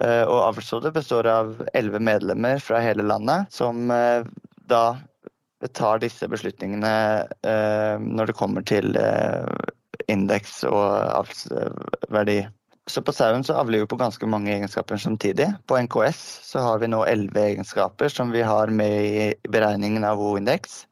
Eh, 0.00 0.24
og 0.24 0.42
avlsrådet 0.50 0.92
består 0.96 1.28
av 1.30 1.54
elleve 1.76 2.00
medlemmer 2.04 2.60
fra 2.60 2.82
hele 2.84 3.06
landet, 3.06 3.52
som 3.52 3.88
da 4.68 4.84
tar 5.72 6.02
disse 6.02 6.28
beslutningene 6.28 6.90
når 8.04 8.28
det 8.28 8.34
kommer 8.36 8.64
til 8.68 8.92
indeks 10.12 10.60
og 10.68 10.84
avlsverdi. 11.16 12.42
Så 12.86 13.02
på 13.02 13.12
sauen 13.12 13.42
så 13.44 13.56
avler 13.58 13.82
vi 13.82 13.90
på 13.90 13.98
ganske 13.98 14.26
mange 14.30 14.52
egenskaper 14.54 15.00
samtidig. 15.02 15.48
På 15.66 15.78
NKS 15.82 16.20
så 16.46 16.62
har 16.62 16.78
vi 16.78 16.90
nå 16.90 17.00
elleve 17.04 17.48
egenskaper 17.50 18.12
som 18.12 18.30
vi 18.30 18.44
har 18.46 18.70
med 18.70 19.06
i 19.06 19.24
beregningen 19.50 20.06
av 20.06 20.22
O-indeks. 20.22 20.84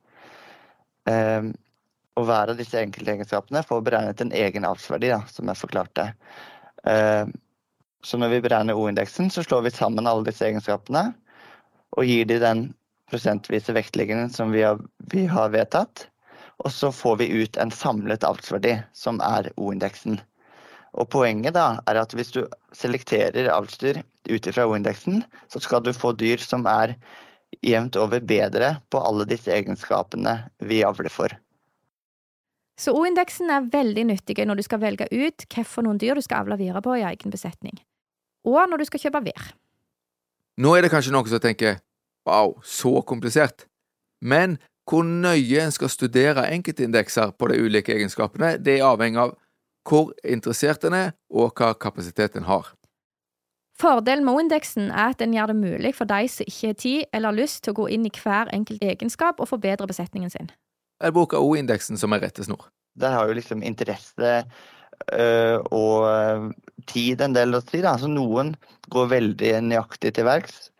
Og 2.14 2.26
hver 2.28 2.50
av 2.52 2.58
disse 2.58 2.78
enkeltegenskapene 2.82 3.62
får 3.66 3.82
beregnet 3.86 4.22
en 4.22 4.34
egen 4.34 4.66
avlsverdi, 4.66 5.10
som 5.30 5.50
jeg 5.50 5.60
forklarte. 5.60 6.08
Eh, 6.86 7.26
så 8.04 8.20
når 8.20 8.34
vi 8.36 8.42
beregner 8.44 8.78
O-indeksen, 8.78 9.30
så 9.30 9.42
slår 9.42 9.64
vi 9.66 9.74
sammen 9.74 10.06
alle 10.06 10.26
disse 10.28 10.46
egenskapene 10.46 11.08
og 11.94 12.06
gir 12.06 12.26
de 12.28 12.40
den 12.42 12.66
prosentvise 13.10 13.74
vektleggingen 13.74 14.30
som 14.34 14.52
vi 14.54 14.62
har, 14.66 14.80
vi 15.12 15.26
har 15.30 15.52
vedtatt. 15.54 16.08
Og 16.62 16.70
så 16.70 16.90
får 16.94 17.18
vi 17.22 17.30
ut 17.42 17.56
en 17.58 17.72
samlet 17.74 18.26
avlsverdi, 18.26 18.76
som 18.94 19.18
er 19.24 19.50
O-indeksen. 19.56 20.20
Og 20.94 21.08
poenget 21.10 21.56
da 21.56 21.80
er 21.90 21.98
at 21.98 22.12
hvis 22.14 22.30
du 22.34 22.44
selekterer 22.76 23.50
avlsdyr 23.50 24.02
ut 24.30 24.46
ifra 24.46 24.66
O-indeksen, 24.68 25.24
så 25.50 25.60
skal 25.62 25.82
du 25.82 25.92
få 25.92 26.12
dyr 26.18 26.42
som 26.42 26.66
er 26.70 26.94
jevnt 27.64 27.96
over 27.98 28.22
bedre 28.22 28.76
på 28.90 29.00
alle 29.02 29.26
disse 29.28 29.52
egenskapene 29.54 30.36
vi 30.62 30.82
avler 30.86 31.10
for. 31.12 31.34
Så 32.78 32.94
O-indeksen 32.94 33.50
er 33.54 33.68
veldig 33.70 34.06
nyttig 34.10 34.38
når 34.46 34.58
du 34.58 34.64
skal 34.66 34.82
velge 34.82 35.06
ut 35.10 35.46
hvilke 35.46 35.98
dyr 36.02 36.18
du 36.18 36.24
skal 36.24 36.42
avle 36.42 36.58
videre 36.58 36.82
på 36.82 36.96
i 36.98 37.04
egen 37.06 37.34
besetning, 37.34 37.78
og 38.46 38.66
når 38.70 38.82
du 38.82 38.88
skal 38.90 39.06
kjøpe 39.06 39.22
vær. 39.28 39.52
Nå 40.58 40.74
er 40.74 40.86
det 40.86 40.90
kanskje 40.94 41.14
noen 41.14 41.30
som 41.30 41.42
tenker 41.42 41.78
wow, 42.26 42.54
så 42.62 43.02
komplisert, 43.06 43.66
men 44.22 44.58
hvor 44.88 45.04
nøye 45.06 45.62
en 45.62 45.72
skal 45.72 45.88
studere 45.88 46.44
enkeltindekser 46.52 47.32
på 47.38 47.48
de 47.48 47.60
ulike 47.62 47.94
egenskapene, 47.94 48.56
det 48.60 48.78
er 48.78 48.88
avhengig 48.88 49.22
av 49.22 49.32
hvor 49.88 50.12
interessert 50.24 50.84
en 50.84 50.96
er, 50.96 51.12
og 51.30 51.52
hva 51.58 51.74
kapasitet 51.76 52.36
en 52.36 52.48
har. 52.48 52.72
Fordelen 53.80 54.24
med 54.24 54.36
O-indeksen 54.36 54.90
er 54.90 55.10
at 55.10 55.18
den 55.18 55.34
gjør 55.34 55.50
det 55.50 55.56
mulig 55.58 55.94
for 55.96 56.06
de 56.06 56.28
som 56.30 56.46
ikke 56.46 56.70
har 56.70 56.76
tid 56.78 57.16
eller 57.16 57.34
lyst 57.34 57.64
til 57.64 57.74
å 57.74 57.80
gå 57.80 57.88
inn 57.96 58.06
i 58.06 58.12
hver 58.14 58.52
enkelt 58.54 58.84
egenskap 58.86 59.42
og 59.42 59.50
forbedre 59.50 59.88
besetningen 59.90 60.30
sin 60.30 60.52
Jeg 61.02 61.14
bruker 61.16 61.42
O-indeksen 61.42 61.98
som 61.98 62.14
er 62.14 62.22
rettesnor? 62.22 62.68
Der 62.94 63.10
har 63.10 63.26
jo 63.26 63.34
liksom 63.34 63.64
interesse 63.66 64.44
øh, 65.12 65.58
og 65.74 66.06
øh, 66.06 66.52
tid 66.86 67.20
en 67.20 67.34
del 67.34 67.58
å 67.58 67.62
si. 67.66 67.82
Da. 67.82 67.96
Så 67.98 68.06
noen 68.06 68.54
går 68.94 69.10
veldig 69.10 69.52
nøyaktig 69.66 70.14
til 70.14 70.28
verks 70.30 70.70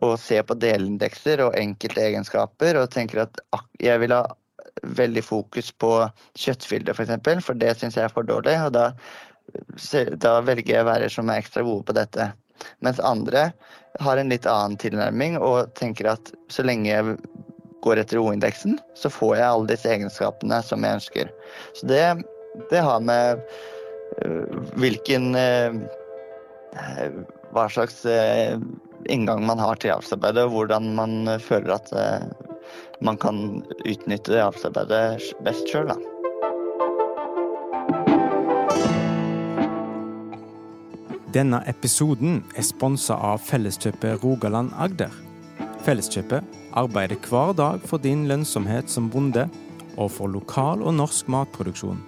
og 0.00 0.16
ser 0.22 0.46
på 0.48 0.56
delindekser 0.56 1.42
og 1.44 1.56
enkelte 1.58 2.06
egenskaper 2.06 2.80
og 2.80 2.90
tenker 2.94 3.26
at 3.26 3.42
jeg 3.82 4.00
vil 4.00 4.14
ha 4.14 4.24
veldig 4.82 5.24
fokus 5.24 5.70
på 5.72 5.92
kjøttfylde, 6.38 6.92
f.eks., 6.92 6.96
for, 6.96 7.06
eksempel, 7.06 7.42
for 7.44 7.58
det 7.58 7.74
syns 7.78 7.98
jeg 7.98 8.08
er 8.08 8.14
for 8.14 8.26
dårlig. 8.28 8.56
og 8.66 8.72
da, 8.76 8.90
da 10.20 10.38
velger 10.44 10.78
jeg 10.80 10.88
værer 10.88 11.12
som 11.12 11.30
er 11.30 11.42
ekstra 11.42 11.64
gode 11.66 11.86
på 11.88 11.96
dette. 11.96 12.30
Mens 12.84 13.00
andre 13.00 13.50
har 14.02 14.16
en 14.16 14.32
litt 14.32 14.46
annen 14.46 14.78
tilnærming 14.80 15.38
og 15.38 15.72
tenker 15.78 16.10
at 16.14 16.32
så 16.52 16.64
lenge 16.66 16.90
jeg 16.90 17.16
går 17.84 18.02
etter 18.02 18.18
O-indeksen, 18.18 18.78
så 18.98 19.10
får 19.10 19.36
jeg 19.38 19.48
alle 19.48 19.70
disse 19.70 19.90
egenskapene 19.90 20.58
som 20.66 20.84
jeg 20.84 20.98
ønsker. 20.98 21.30
Så 21.78 21.88
det, 21.90 22.02
det 22.72 22.82
har 22.84 23.00
med 23.04 23.42
uh, 24.24 24.58
hvilken 24.78 25.34
uh, 25.38 25.78
Hva 27.54 27.64
slags 27.72 28.02
uh, 28.04 28.58
inngang 29.08 29.46
man 29.48 29.62
har 29.62 29.78
til 29.80 29.94
avlsarbeidet, 29.94 30.44
og 30.44 30.52
hvordan 30.52 30.90
man 30.98 31.38
føler 31.40 31.78
at 31.78 31.94
man 33.00 33.16
kan 33.16 33.62
utnytte 33.84 34.32
det 34.34 34.42
avlsarbeidet 34.42 35.32
best 35.46 35.70
sjøl. 35.70 35.92
Denne 41.34 41.60
episoden 41.68 42.40
er 42.56 42.64
sponsa 42.64 43.18
av 43.20 43.42
Felleskjøpet 43.44 44.22
Rogaland 44.24 44.72
Agder. 44.80 45.12
Felleskjøpet 45.84 46.56
arbeider 46.78 47.20
hver 47.28 47.52
dag 47.56 47.84
for 47.86 48.02
din 48.02 48.26
lønnsomhet 48.30 48.90
som 48.90 49.10
bonde, 49.12 49.46
og 49.98 50.12
for 50.14 50.30
lokal 50.30 50.82
og 50.86 50.94
norsk 50.94 51.28
matproduksjon. 51.28 52.00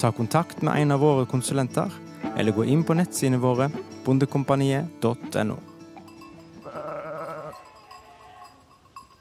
Ta 0.00 0.10
kontakt 0.12 0.62
med 0.66 0.82
en 0.82 0.94
av 0.94 1.02
våre 1.02 1.26
konsulenter, 1.30 1.90
eller 2.36 2.54
gå 2.54 2.66
inn 2.66 2.82
på 2.84 2.96
nettsidene 2.98 3.40
våre 3.42 3.70
bondekompaniet.no. 4.04 5.73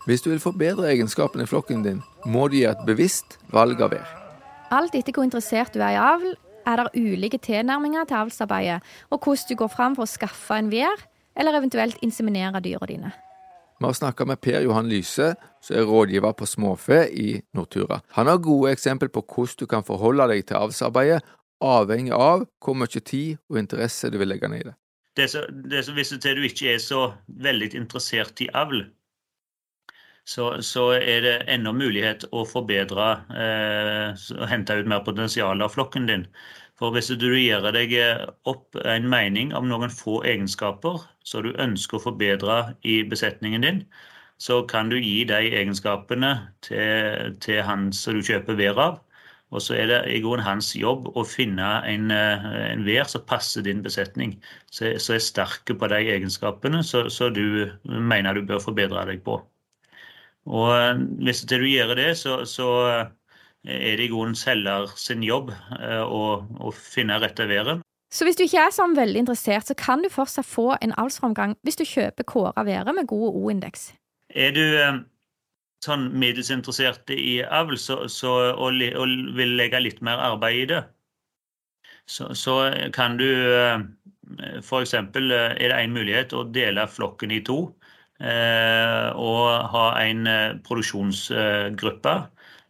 Hvis 0.04 0.22
du 0.22 0.34
vil 0.34 0.42
forbedre 0.44 0.90
egenskapene 0.92 1.46
i 1.46 1.48
flokken 1.48 1.84
din, 1.86 2.02
må 2.28 2.50
du 2.52 2.58
gi 2.58 2.66
et 2.68 2.80
bevisst 2.84 3.38
valg 3.56 3.80
av 3.80 3.94
vær. 3.94 4.10
Alt 4.76 4.96
etter 5.00 5.16
hvor 5.16 5.24
interessert 5.24 5.72
du 5.72 5.80
er 5.80 5.96
i 5.96 6.00
avl, 6.02 6.34
er 6.68 6.80
det 6.80 7.00
ulike 7.00 7.38
tilnærminger 7.40 8.10
til 8.10 8.18
avlsarbeidet, 8.20 8.82
og 9.12 9.24
hvordan 9.24 9.48
du 9.50 9.56
går 9.62 9.70
fram 9.72 9.96
for 9.96 10.04
å 10.04 10.12
skaffe 10.12 10.58
en 10.60 10.72
vær, 10.74 11.06
eller 11.40 11.56
eventuelt 11.56 12.02
inseminere 12.04 12.60
dyra 12.64 12.90
dine. 12.90 13.12
Vi 13.80 13.88
har 13.88 13.96
snakka 13.96 14.26
med 14.28 14.42
Per 14.44 14.66
Johan 14.66 14.90
Lyse, 14.92 15.30
som 15.64 15.78
er 15.80 15.88
rådgiver 15.88 16.36
på 16.36 16.48
småfe 16.52 17.00
i 17.08 17.40
Nortura. 17.56 18.02
Han 18.18 18.28
har 18.28 18.44
gode 18.44 18.74
eksempel 18.76 19.12
på 19.12 19.24
hvordan 19.24 19.60
du 19.60 19.66
kan 19.72 19.88
forholde 19.88 20.28
deg 20.34 20.44
til 20.48 20.60
avlsarbeidet, 20.60 21.22
avhengig 21.64 22.12
av 22.12 22.44
hvor 22.60 22.76
mye 22.76 23.00
tid 23.00 23.40
og 23.48 23.62
interesse 23.62 24.12
du 24.12 24.20
vil 24.20 24.34
legge 24.34 24.52
ned 24.52 24.66
i 24.66 24.68
det. 24.68 24.76
det, 25.16 25.30
så, 25.32 25.46
det 25.48 25.86
så, 25.86 25.96
hvis 25.96 26.12
du 26.12 26.44
ikke 26.44 26.74
er 26.74 26.84
så 26.84 27.14
veldig 27.28 27.72
interessert 27.80 28.44
i 28.44 28.50
avl, 28.52 28.84
så, 30.26 30.62
så, 30.64 30.90
er 30.96 31.22
det 31.26 31.36
ennå 31.52 31.74
mulighet 31.76 32.24
å 32.32 32.46
forbedre 32.48 33.08
eh, 33.36 34.24
hente 34.50 34.78
ut 34.80 34.88
mer 34.88 35.04
potensial 35.06 35.62
av 35.62 35.74
flokken 35.76 36.08
din. 36.08 36.26
For 36.80 36.96
hvis 36.96 37.12
du 37.20 37.28
gir 37.36 37.64
deg 37.76 37.94
opp 38.50 38.80
en 38.82 39.06
mening 39.12 39.54
om 39.54 39.68
noen 39.70 39.92
få 39.94 40.22
egenskaper 40.28 41.04
som 41.28 41.46
du 41.46 41.52
ønsker 41.62 42.00
å 42.00 42.06
forbedre 42.08 42.58
i 42.88 43.02
besetningen 43.08 43.68
din, 43.68 43.84
så 44.42 44.64
kan 44.68 44.90
du 44.90 44.98
gi 44.98 45.24
de 45.30 45.40
egenskapene 45.54 46.34
til, 46.66 47.36
til 47.44 47.62
han 47.64 47.92
som 47.96 48.18
du 48.18 48.26
kjøper 48.26 48.58
vær 48.60 48.82
av. 48.88 49.00
Og 49.54 49.62
så 49.62 49.76
er 49.78 49.90
det 49.92 50.00
i 50.10 50.20
grunnen 50.24 50.46
hans 50.48 50.72
jobb 50.74 51.12
å 51.14 51.24
finne 51.30 51.68
en, 51.86 52.10
en 52.10 52.86
vær 52.88 53.06
som 53.12 53.22
passer 53.30 53.62
din 53.68 53.84
besetning. 53.86 54.40
Som 54.74 54.90
er 55.14 55.22
sterke 55.22 55.78
på 55.78 55.90
de 55.94 56.02
egenskapene 56.16 56.82
som 56.84 57.36
du 57.38 57.70
mener 57.86 58.34
du 58.34 58.48
bør 58.50 58.64
forbedre 58.66 59.06
deg 59.12 59.22
på. 59.28 59.38
Og 60.46 61.04
hvis 61.24 61.44
du 61.48 61.56
gjør 61.64 61.96
det, 61.96 62.10
så, 62.20 62.42
så 62.50 62.70
er 63.64 63.96
det 63.98 64.08
i 64.08 64.12
grunnen 64.12 64.36
selger 64.36 64.92
sin 65.00 65.24
jobb 65.24 65.54
eh, 65.80 66.04
å, 66.04 66.44
å 66.44 66.74
finne 66.76 67.20
rette 67.24 67.48
været. 67.48 67.84
Så 68.14 68.28
hvis 68.28 68.38
du 68.38 68.44
ikke 68.46 68.68
er 68.68 68.74
sånn 68.76 68.94
veldig 68.98 69.24
interessert, 69.24 69.66
så 69.66 69.76
kan 69.78 70.04
du 70.04 70.10
fortsatt 70.12 70.46
få 70.46 70.74
en 70.84 70.94
avlsframgang 71.02 71.56
hvis 71.66 71.80
du 71.80 71.86
kjøper 71.88 72.28
Kåra 72.30 72.66
Være 72.68 72.94
med 72.94 73.08
god 73.10 73.40
O-indeks. 73.40 73.94
Er 74.30 74.54
du 74.54 74.62
eh, 74.62 75.00
sånn 75.86 76.10
middels 76.20 76.52
interessert 76.54 77.10
i 77.14 77.40
avl 77.44 77.80
så, 77.80 78.04
så, 78.12 78.36
og, 78.54 78.84
og, 79.00 79.16
vil 79.40 79.56
legge 79.58 79.82
litt 79.82 80.04
mer 80.06 80.22
arbeid 80.22 80.60
i 80.60 80.70
det, 80.76 80.84
så, 82.06 82.34
så 82.36 82.58
kan 82.94 83.16
du 83.18 83.28
eh, 83.32 83.80
f.eks. 84.60 84.94
er 84.94 85.16
det 85.16 85.74
en 85.78 85.96
mulighet 85.96 86.36
å 86.36 86.44
dele 86.52 86.86
flokken 86.92 87.32
i 87.32 87.42
to. 87.48 87.72
Og 88.24 89.48
ha 89.74 89.86
en 90.00 90.28
produksjonsgruppe 90.64 92.14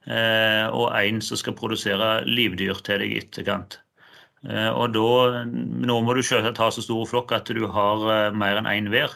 Eh, 0.03 0.67
og 0.75 0.91
en 0.99 1.21
som 1.23 1.39
skal 1.39 1.55
produsere 1.55 2.23
livdyr 2.27 2.79
til 2.83 2.99
deg 2.99 3.13
i 3.13 3.19
etterkant. 3.23 3.79
Og 4.43 4.89
da, 4.91 5.43
Nå 5.47 6.01
må 6.03 6.13
du 6.17 6.19
selvsagt 6.19 6.59
ha 6.59 6.65
så 6.75 6.81
stor 6.83 7.05
flokk 7.07 7.31
at 7.31 7.47
du 7.55 7.61
har 7.71 8.33
mer 8.35 8.59
enn 8.59 8.67
én 8.67 8.89
hver. 8.91 9.13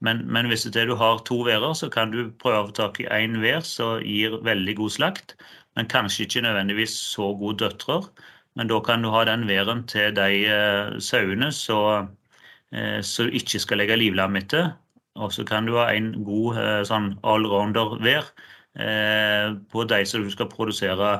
Men, 0.00 0.22
men 0.32 0.48
hvis 0.48 0.64
det 0.64 0.80
er 0.80 0.88
du 0.88 0.96
har 0.96 1.20
to 1.28 1.42
værer, 1.44 1.74
så 1.76 1.90
kan 1.92 2.10
du 2.14 2.32
prøve 2.40 2.62
å 2.62 2.70
få 2.70 2.76
tak 2.78 3.02
i 3.02 3.08
én 3.12 3.36
hver 3.42 3.60
som 3.68 4.00
gir 4.00 4.38
veldig 4.42 4.76
god 4.80 4.94
slakt, 4.96 5.36
men 5.76 5.90
kanskje 5.92 6.24
ikke 6.24 6.44
nødvendigvis 6.46 6.96
så 7.12 7.28
gode 7.36 7.66
døtre. 7.66 8.00
Men 8.56 8.72
da 8.72 8.80
kan 8.84 9.04
du 9.04 9.12
ha 9.12 9.26
den 9.28 9.44
væren 9.48 9.84
til 9.92 10.16
de 10.16 10.98
sauene 11.04 11.52
som 11.52 12.08
du 12.72 13.36
ikke 13.36 13.60
skal 13.60 13.84
legge 13.84 14.00
livlam 14.00 14.40
etter. 14.40 14.72
Og 15.20 15.32
så 15.34 15.44
kan 15.48 15.68
du 15.68 15.76
ha 15.76 15.90
en 15.92 16.12
god 16.24 16.58
uh, 16.58 16.80
sånn 16.88 17.12
allrounder-vær 17.26 18.24
uh, 18.80 19.52
på 19.72 19.86
de 19.90 20.00
som 20.08 20.24
du 20.24 20.32
skal 20.32 20.50
produsere 20.52 21.12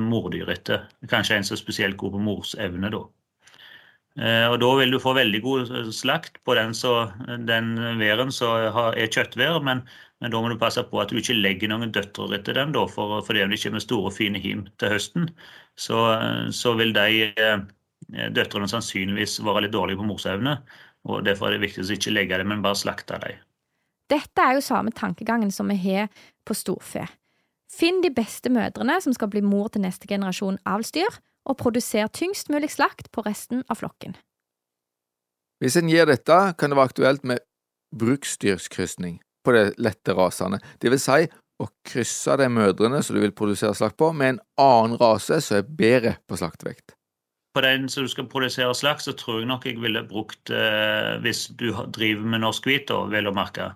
mordyr 0.00 0.52
etter. 0.54 0.86
Kanskje 1.10 1.40
en 1.40 1.46
som 1.46 1.56
er 1.58 1.62
spesielt 1.64 1.98
god 2.00 2.16
på 2.16 2.24
morsevne, 2.30 2.92
da. 2.94 3.06
Og 4.16 4.54
Da 4.62 4.68
vil 4.78 4.94
du 4.94 4.96
få 4.96 5.12
veldig 5.12 5.40
god 5.44 5.72
slakt 5.92 6.38
på 6.48 6.54
den, 6.56 6.70
så, 6.72 7.10
den 7.44 7.74
væren 8.00 8.30
som 8.32 8.78
er 8.96 9.10
kjøttvær, 9.12 9.58
men, 9.60 9.82
men, 10.22 10.32
da 10.32 10.40
må 10.40 10.48
du 10.48 10.56
passe 10.56 10.80
på 10.88 11.02
at 11.02 11.12
du 11.12 11.18
ikke 11.20 11.36
legger 11.36 11.68
noen 11.68 11.92
døtre 11.92 12.30
etter 12.38 12.56
den, 12.56 12.72
da, 12.72 12.86
for, 12.88 13.18
fordi 13.26 13.44
om 13.44 13.52
det 13.52 13.60
kommer 13.60 13.84
store, 13.84 14.14
fine 14.16 14.40
him 14.40 14.64
til 14.80 14.94
høsten, 14.94 15.28
så, 15.76 16.00
så 16.48 16.72
vil 16.80 16.94
de 16.96 17.28
eh, 17.28 17.66
døtrene 18.32 18.68
sannsynligvis 18.70 19.38
være 19.44 19.66
litt 19.66 19.74
dårlige 19.74 20.00
på 20.00 20.08
morsevne. 20.08 20.56
Og 21.06 21.24
Derfor 21.26 21.48
er 21.48 21.56
det 21.56 21.68
viktig 21.68 21.84
å 21.84 21.94
ikke 21.94 22.14
legge 22.14 22.40
dem, 22.40 22.50
men 22.50 22.64
bare 22.64 22.78
slakte 22.78 23.18
dem. 23.22 23.38
Dette 24.10 24.42
er 24.42 24.56
jo 24.56 24.64
samme 24.64 24.92
tankegangen 24.94 25.50
som 25.54 25.70
vi 25.70 25.78
har 25.82 26.10
på 26.46 26.54
storfe. 26.54 27.06
Finn 27.70 27.98
de 28.02 28.12
beste 28.14 28.50
mødrene 28.52 29.00
som 29.02 29.14
skal 29.14 29.30
bli 29.30 29.42
mor 29.42 29.70
til 29.74 29.82
neste 29.82 30.06
generasjon 30.10 30.60
avlsdyr, 30.66 31.18
og 31.46 31.58
produsere 31.60 32.10
tyngst 32.10 32.50
mulig 32.50 32.72
slakt 32.74 33.12
på 33.14 33.22
resten 33.22 33.62
av 33.70 33.78
flokken. 33.78 34.16
Hvis 35.62 35.78
en 35.78 35.88
gjør 35.88 36.10
dette, 36.10 36.38
kan 36.58 36.72
det 36.72 36.78
være 36.78 36.90
aktuelt 36.90 37.24
med 37.24 37.42
bruksdyrskrysning 37.94 39.20
på 39.46 39.54
de 39.54 39.68
lette 39.78 40.14
rasene, 40.18 40.58
det 40.82 40.90
vil 40.90 41.00
si 41.00 41.28
å 41.62 41.68
krysse 41.86 42.34
de 42.36 42.48
mødrene 42.52 42.98
som 43.02 43.16
du 43.16 43.22
vil 43.22 43.34
produsere 43.36 43.76
slakt 43.78 43.96
på, 43.96 44.10
med 44.12 44.34
en 44.34 44.42
annen 44.60 44.98
rase 45.00 45.38
som 45.40 45.60
er 45.60 45.70
bedre 45.78 46.16
på 46.26 46.36
slaktevekt. 46.36 46.95
På 47.56 47.62
den 47.64 47.86
som 47.88 48.04
du 48.04 48.10
skal 48.12 48.26
produsere 48.28 48.74
slakt, 48.76 49.06
så 49.06 49.14
tror 49.16 49.38
jeg 49.40 49.48
nok 49.48 49.62
jeg 49.64 49.78
ville 49.80 50.02
brukt, 50.04 50.50
eh, 50.52 51.14
hvis 51.24 51.46
du 51.56 51.70
driver 51.72 52.26
med 52.28 52.42
norsk 52.42 52.68
hvit, 52.68 52.92
vel 53.14 53.30
å 53.30 53.32
merke, 53.32 53.70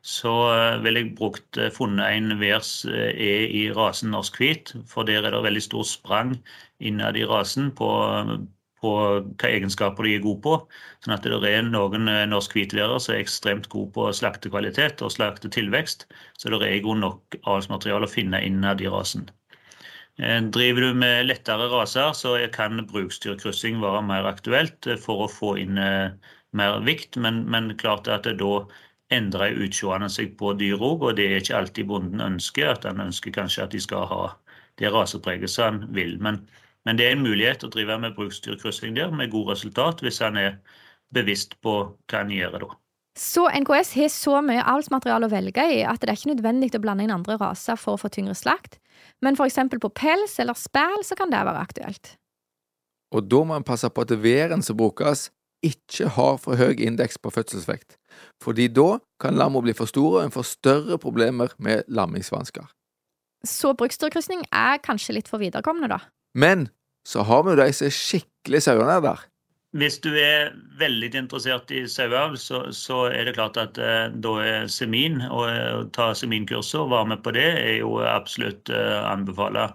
så 0.00 0.32
eh, 0.54 0.78
ville 0.80 1.02
jeg 1.02 1.10
brukt, 1.18 1.58
eh, 1.60 1.68
funnet 1.68 2.16
en 2.16 2.38
vers 2.40 2.70
E 2.88 3.34
i 3.60 3.66
rasen 3.76 4.14
norsk 4.16 4.40
hvit, 4.40 4.72
for 4.88 5.04
der 5.04 5.20
er 5.20 5.36
det 5.36 5.42
veldig 5.44 5.64
stor 5.66 5.84
sprang 5.84 6.32
innad 6.80 7.20
i 7.20 7.28
rasen 7.28 7.68
på, 7.76 7.92
på 8.80 8.96
hva 8.96 9.52
egenskaper 9.52 10.08
de 10.08 10.16
er 10.16 10.24
gode 10.24 10.40
på. 10.48 10.56
Sånn 11.04 11.18
at 11.18 11.28
det 11.28 11.52
er 11.52 11.68
noen 11.68 12.08
norsk 12.32 12.56
hvitværer 12.56 12.96
som 13.04 13.18
er 13.18 13.26
ekstremt 13.26 13.68
gode 13.68 13.92
på 13.98 14.08
slaktekvalitet 14.16 15.04
og 15.04 15.12
slaktetilvekst, 15.12 16.08
så 16.40 16.56
det 16.56 16.72
er 16.72 16.86
god 16.88 17.04
nok 17.04 17.42
avlsmateriale 17.44 18.08
å 18.08 18.16
finne 18.16 18.40
innad 18.48 18.80
i 18.80 18.88
rasen. 18.88 19.28
Driver 20.16 20.80
du 20.80 20.94
med 20.96 21.26
lettere 21.26 21.66
raser, 21.68 22.14
så 22.16 22.38
kan 22.54 22.80
bruksdyrkryssing 22.88 23.82
være 23.82 24.00
mer 24.06 24.24
aktuelt 24.30 24.88
for 25.02 25.26
å 25.26 25.28
få 25.28 25.50
inn 25.60 25.76
mer 26.56 26.78
vikt, 26.86 27.18
men, 27.20 27.42
men 27.52 27.74
klart 27.76 28.08
at 28.08 28.24
da 28.24 28.52
endrer 29.14 29.58
utseendet 29.62 30.14
seg 30.14 30.32
på 30.38 30.52
dyr 30.58 30.80
òg, 30.80 31.04
og 31.04 31.18
det 31.18 31.26
er 31.28 31.42
ikke 31.42 31.58
alltid 31.60 31.90
bonden 31.90 32.22
ønsker. 32.24 32.72
At 32.72 32.86
han 32.88 33.02
ønsker 33.02 33.34
kanskje 33.34 33.66
at 33.66 33.74
de 33.74 33.82
skal 33.82 34.08
ha 34.10 34.22
det 34.80 34.92
rasepreget 34.92 35.52
som 35.52 35.82
han 35.82 35.94
vil. 35.96 36.16
Men, 36.22 36.42
men, 36.88 36.98
det 36.98 37.06
er 37.06 37.16
en 37.16 37.26
mulighet 37.26 37.64
å 37.64 37.70
drive 37.72 37.98
med 38.02 38.16
bruksdyrkryssing 38.18 38.96
der 38.98 39.14
med 39.14 39.32
god 39.34 39.54
resultat, 39.54 40.02
hvis 40.04 40.22
han 40.24 40.40
er 40.40 40.58
bevisst 41.14 41.54
på 41.62 41.78
hva 41.86 42.24
han 42.24 42.34
gjør 42.34 42.58
da. 42.64 42.72
Så 43.16 43.46
NKS 43.48 43.94
har 43.96 44.10
så 44.12 44.40
mye 44.44 44.64
avlsmateriale 44.68 45.28
å 45.28 45.32
velge 45.32 45.62
i 45.72 45.78
at 45.88 46.02
det 46.02 46.10
er 46.10 46.18
ikke 46.18 46.34
nødvendig 46.34 46.74
å 46.76 46.82
blande 46.84 47.06
inn 47.06 47.14
andre 47.14 47.38
raser 47.40 47.78
for 47.80 47.96
å 47.96 48.00
få 48.02 48.10
tyngre 48.12 48.34
slakt, 48.36 48.76
men 49.24 49.38
f.eks. 49.38 49.58
på 49.80 49.92
pels 49.96 50.38
eller 50.42 50.58
spæl 50.58 51.02
så 51.04 51.16
kan 51.18 51.32
det 51.32 51.44
være 51.48 51.62
aktuelt. 51.62 52.16
Og 53.14 53.28
da 53.30 53.42
må 53.46 53.56
en 53.56 53.66
passe 53.66 53.88
på 53.88 54.04
at 54.04 54.14
væren 54.22 54.62
som 54.62 54.76
brukes, 54.76 55.30
ikke 55.64 56.10
har 56.12 56.36
for 56.42 56.58
høy 56.58 56.76
indeks 56.84 57.18
på 57.18 57.30
fødselsvekt, 57.32 57.96
fordi 58.42 58.68
da 58.68 58.98
kan 59.22 59.38
lamma 59.38 59.62
bli 59.64 59.74
for 59.76 59.88
store 59.88 60.20
og 60.20 60.26
en 60.26 60.34
får 60.34 60.50
større 60.52 60.98
problemer 61.00 61.54
med 61.58 61.86
lammingsvansker. 61.88 62.66
Så 63.46 63.72
bruksdyrkrysning 63.78 64.44
er 64.52 64.82
kanskje 64.84 65.16
litt 65.16 65.30
for 65.30 65.42
viderekomne, 65.42 65.88
da? 65.88 66.00
Men 66.36 66.68
så 67.06 67.24
har 67.26 67.44
vi 67.46 67.54
jo 67.54 67.60
de 67.60 67.72
som 67.72 67.88
er 67.88 67.94
skikkelig 67.94 68.62
sauene 68.66 68.98
der. 69.04 69.22
Hvis 69.76 69.98
du 70.00 70.10
er 70.16 70.54
veldig 70.80 71.10
interessert 71.18 71.70
i 71.74 71.82
saueavl, 71.90 72.36
så, 72.40 72.62
så, 72.72 73.06
er 73.12 73.28
det 73.28 73.34
klart 73.36 73.58
at 73.60 73.78
eh, 73.82 74.06
da 74.24 74.32
er 74.40 74.68
semin, 74.72 75.20
eh, 75.20 75.30
å 75.76 75.84
ta 75.96 76.12
seminkurset 76.16 76.80
og 76.80 76.92
være 76.94 77.10
med 77.12 77.22
på 77.26 77.34
det, 77.36 77.46
er 77.60 77.78
jo 77.82 77.98
absolutt 78.06 78.72
eh, 78.72 79.00
anbefala. 79.10 79.66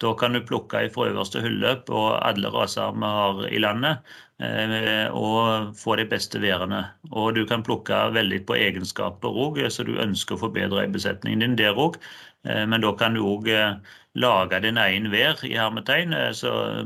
Da 0.00 0.14
kan 0.16 0.32
du 0.32 0.40
plukke 0.40 0.86
fra 0.94 1.08
øverste 1.10 1.42
hylle 1.44 1.74
og 1.92 2.08
alle 2.24 2.48
raser 2.54 2.94
vi 2.96 3.08
har 3.16 3.40
i 3.50 3.60
landet, 3.60 4.12
eh, 4.40 5.12
og 5.12 5.74
få 5.76 5.98
de 6.00 6.06
beste 6.08 6.40
værene. 6.40 6.80
Og 7.10 7.34
du 7.36 7.42
kan 7.48 7.64
plukke 7.66 7.98
veldig 8.14 8.40
på 8.48 8.56
egenskaper 8.56 9.36
òg, 9.44 9.60
så 9.68 9.84
du 9.84 9.98
ønsker 10.00 10.38
å 10.38 10.44
forbedre 10.46 10.86
besetningen 10.94 11.44
din 11.44 11.58
der 11.60 11.76
òg. 11.76 12.00
Eh, 12.48 12.64
men 12.64 12.80
da 12.80 12.94
kan 12.96 13.18
du 13.18 13.20
òg 13.26 13.50
eh, 13.52 13.76
lage 14.16 14.62
din 14.64 14.80
egen 14.80 15.10
vær 15.12 15.44
i 15.44 15.52
hermetegn 15.58 16.16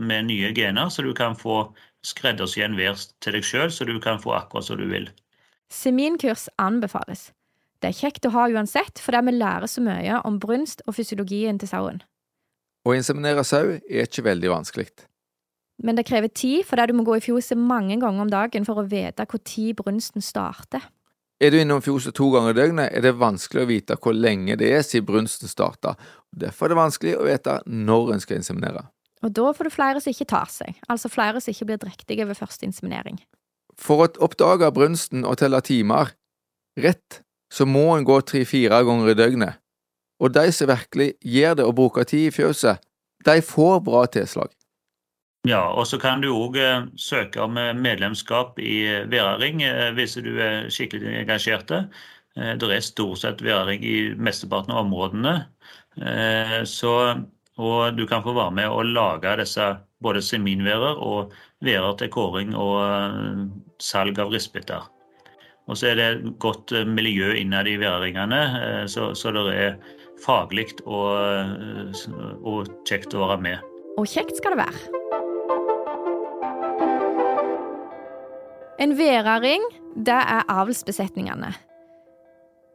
med 0.03 0.31
nye 0.33 0.51
gener, 0.57 0.91
så 0.91 1.07
du 1.07 1.15
kan 1.15 1.39
få 1.39 1.69
skreddersy 2.05 2.63
en 2.65 2.77
vær 2.79 2.99
til 3.25 3.37
deg 3.37 3.47
sjøl, 3.47 3.71
så 3.73 3.87
du 3.89 3.97
kan 4.03 4.21
få 4.23 4.35
akkurat 4.37 4.69
som 4.69 4.81
du 4.81 4.87
vil. 4.91 5.09
Seminkurs 5.73 6.49
anbefales. 6.61 7.31
Det 7.83 7.91
er 7.91 7.99
kjekt 7.99 8.29
å 8.29 8.33
ha 8.37 8.47
uansett, 8.53 9.01
fordi 9.03 9.21
vi 9.27 9.37
lærer 9.37 9.69
så 9.69 9.83
mye 9.85 10.21
om 10.25 10.39
brunst 10.41 10.85
og 10.87 10.97
fysiologien 10.97 11.59
til 11.61 11.69
sauen. 11.69 12.03
Å 12.85 12.95
inseminere 12.97 13.45
sau 13.49 13.77
er 13.77 14.07
ikke 14.07 14.27
veldig 14.27 14.53
vanskelig. 14.53 14.89
Men 15.83 15.99
det 15.99 16.07
krever 16.07 16.31
tid, 16.31 16.63
fordi 16.69 16.91
du 16.91 16.99
må 16.99 17.05
gå 17.07 17.17
i 17.19 17.25
fjoset 17.25 17.59
mange 17.59 17.97
ganger 18.01 18.25
om 18.25 18.31
dagen 18.31 18.67
for 18.69 18.79
å 18.79 18.87
vite 18.87 19.27
når 19.27 19.75
brunsten 19.81 20.23
starter. 20.23 20.85
Er 21.43 21.51
du 21.51 21.59
innom 21.59 21.83
fjoset 21.83 22.15
to 22.15 22.29
ganger 22.31 22.55
i 22.55 22.59
døgnet, 22.61 22.93
er 22.95 23.03
det 23.03 23.19
vanskelig 23.19 23.65
å 23.65 23.69
vite 23.69 23.97
hvor 24.01 24.15
lenge 24.15 24.55
det 24.57 24.71
er 24.71 24.85
siden 24.87 25.09
brunsten 25.09 25.51
starter. 25.51 25.97
Derfor 26.31 26.69
er 26.69 26.75
det 26.75 26.79
vanskelig 26.79 27.17
å 27.19 27.27
vite 27.27 27.59
når 27.67 28.15
en 28.15 28.23
skal 28.23 28.39
inseminere. 28.39 28.87
Og 29.25 29.33
da 29.33 29.53
får 29.57 29.69
du 29.69 29.73
flere 29.73 30.03
som 30.05 30.13
ikke 30.13 30.29
tar 30.29 30.51
seg, 30.53 30.77
altså 30.93 31.09
flere 31.09 31.41
som 31.41 31.55
ikke 31.55 31.71
blir 31.71 31.81
drektige 31.81 32.27
ved 32.29 32.37
første 32.37 32.67
inseminering. 32.69 33.23
For 33.81 34.05
å 34.05 34.09
oppdage 34.23 34.71
brunsten 34.75 35.25
og 35.27 35.39
telle 35.41 35.61
timer 35.65 36.13
rett, 36.81 37.23
så 37.53 37.67
må 37.67 37.95
en 37.95 38.07
gå 38.07 38.19
tre–fire 38.27 38.83
ganger 38.85 39.13
i 39.13 39.19
døgnet. 39.19 39.61
Og 40.23 40.35
de 40.35 40.51
som 40.55 40.71
virkelig 40.71 41.15
gjør 41.25 41.57
det 41.59 41.65
og 41.67 41.77
bruker 41.79 42.07
tid 42.09 42.29
i 42.29 42.35
fjøset, 42.35 42.83
de 43.25 43.41
får 43.43 43.81
bra 43.87 44.05
tilslag. 44.13 44.53
Ja, 45.49 45.67
og 45.77 45.87
så 45.89 45.99
kan 46.01 46.23
du 46.23 46.31
òg 46.33 46.57
eh, 46.57 46.87
søke 46.97 47.43
om 47.45 47.59
eh, 47.61 47.75
medlemskap 47.77 48.59
i 48.63 48.79
Væraring 49.13 49.61
Veraring 49.61 49.97
hvis 49.97 50.17
du 50.25 50.31
er 50.41 50.71
skikkelig 50.73 51.19
engasjert. 51.21 51.73
Det 52.35 52.71
er 52.73 52.81
stort 52.83 53.21
sett 53.21 53.43
Veraring 53.45 53.85
i 53.85 53.99
mesteparten 54.17 54.73
av 54.73 54.87
områdene. 54.87 55.35
Så, 56.67 56.95
og 57.59 57.97
du 57.97 58.07
kan 58.11 58.23
få 58.25 58.35
være 58.35 58.55
med 58.57 58.71
og 58.71 58.89
lage 58.91 59.37
disse 59.39 59.67
både 60.03 60.23
seminværer 60.23 60.99
og 60.99 61.33
værer 61.65 61.95
til 62.01 62.11
kåring 62.11 62.55
og 62.59 62.81
salg 63.83 64.19
av 64.19 64.33
rispeter. 64.35 64.83
Og 65.65 65.79
så 65.81 65.93
er 65.93 65.97
det 65.97 66.35
godt 66.43 66.75
miljø 66.87 67.33
innad 67.39 67.69
i 67.71 67.79
væringene, 67.81 68.41
så, 68.91 69.15
så 69.17 69.33
det 69.33 69.45
er 69.55 69.79
faglig 70.25 70.67
og, 70.85 71.55
og, 72.45 72.69
kjekt 72.89 73.15
å 73.17 73.25
være 73.25 73.41
med. 73.47 73.71
Og 73.97 74.09
kjekt 74.11 74.37
skal 74.41 74.57
det 74.57 74.65
være. 74.65 75.03
En 78.83 78.97
væraring, 78.99 79.65
det 80.05 80.19
er 80.19 80.51
avlsbesetningene. 80.51 81.55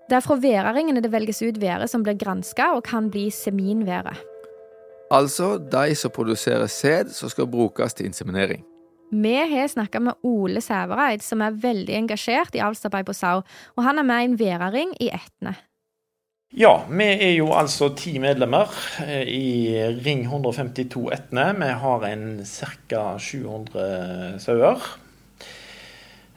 Det 0.10 0.18
er 0.18 0.26
fra 0.26 0.40
væraringene 0.42 1.04
det 1.06 1.12
velges 1.14 1.44
ut 1.44 1.60
være 1.62 1.86
som 1.92 2.02
blir 2.02 2.18
granska 2.18 2.72
og 2.74 2.88
kan 2.88 3.12
bli 3.14 3.28
seminvære. 3.30 4.16
Altså 5.10 5.58
de 5.58 5.96
som 5.98 6.14
produserer 6.14 6.68
sæd 6.70 7.14
som 7.16 7.32
skal 7.32 7.48
brukes 7.50 7.94
til 7.98 8.10
inseminering. 8.10 8.62
Vi 9.10 9.34
har 9.34 9.68
snakka 9.68 10.00
med 10.00 10.14
Ole 10.24 10.62
Sævereid, 10.62 11.24
som 11.26 11.42
er 11.42 11.58
veldig 11.58 11.96
engasjert 11.98 12.54
i 12.54 12.62
avlsarbeid 12.62 13.08
på 13.08 13.16
sau, 13.18 13.42
og 13.76 13.84
han 13.84 13.98
er 13.98 14.06
med 14.06 14.22
i 14.22 14.28
en 14.30 14.38
væraring 14.40 14.94
i 15.02 15.10
Etne. 15.10 15.56
Ja, 16.58 16.76
vi 16.90 17.06
er 17.06 17.34
jo 17.38 17.52
altså 17.54 17.92
ti 17.98 18.16
medlemmer 18.22 18.70
eh, 19.06 19.26
i 19.26 19.74
Ring 20.06 20.24
152 20.26 21.10
Etne. 21.14 21.52
Vi 21.58 21.74
har 21.82 22.06
en 22.08 22.24
ca. 22.46 23.04
700 23.18 24.40
sauer. 24.42 24.88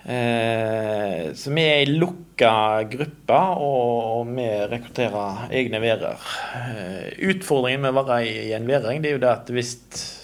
Eh, 0.05 1.33
så 1.37 1.53
vi 1.53 1.65
er 1.65 1.79
ei 1.79 1.89
lukka 1.93 2.22
gruppe, 2.37 3.39
og 3.61 4.31
vi 4.33 4.47
rekrutterer 4.71 5.47
egne 5.53 5.81
værer. 5.83 6.27
Eh, 6.57 7.07
utfordringen 7.29 7.85
med 7.85 7.93
å 7.93 8.03
være 8.03 8.19
i 8.27 8.53
en 8.57 8.69
væring 8.69 9.05
er 9.05 9.17
jo 9.17 9.23
det 9.23 9.31
at 9.31 9.53
hvis 9.53 9.77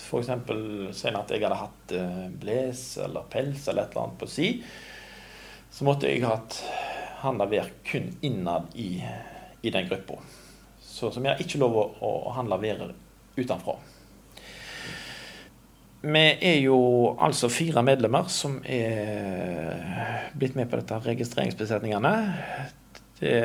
f.eks. 0.09 0.31
si 0.97 1.13
at 1.13 1.33
jeg 1.35 1.45
hadde 1.45 1.61
hatt 1.61 1.93
eh, 1.97 2.25
bles 2.41 2.85
eller 3.05 3.29
pels 3.31 3.69
eller 3.69 3.85
et 3.85 3.93
eller 3.93 4.07
annet 4.07 4.21
på 4.21 4.31
si, 4.31 4.51
så 5.71 5.85
måtte 5.85 6.09
jeg 6.09 6.25
hatt 6.25 6.63
handla 7.23 7.49
vær 7.51 7.69
kun 7.85 8.09
innad 8.25 8.73
i, 8.79 9.03
i 9.63 9.71
den 9.75 9.89
gruppa. 9.91 10.23
Så 10.81 11.13
som 11.13 11.25
jeg 11.25 11.35
har 11.35 11.45
ikke 11.45 11.61
lov 11.61 11.77
å, 11.77 11.87
å 12.01 12.35
handle 12.39 12.59
værer 12.63 12.95
utenfra. 13.37 13.77
Vi 16.01 16.21
er 16.23 16.61
jo 16.63 16.79
altså 17.19 17.49
fire 17.51 17.83
medlemmer 17.83 18.29
som 18.31 18.61
er 18.63 20.29
blitt 20.39 20.55
med 20.55 20.71
på 20.71 20.79
dette 20.79 21.01
registreringsbesetningene. 21.09 22.13
Det 23.19 23.41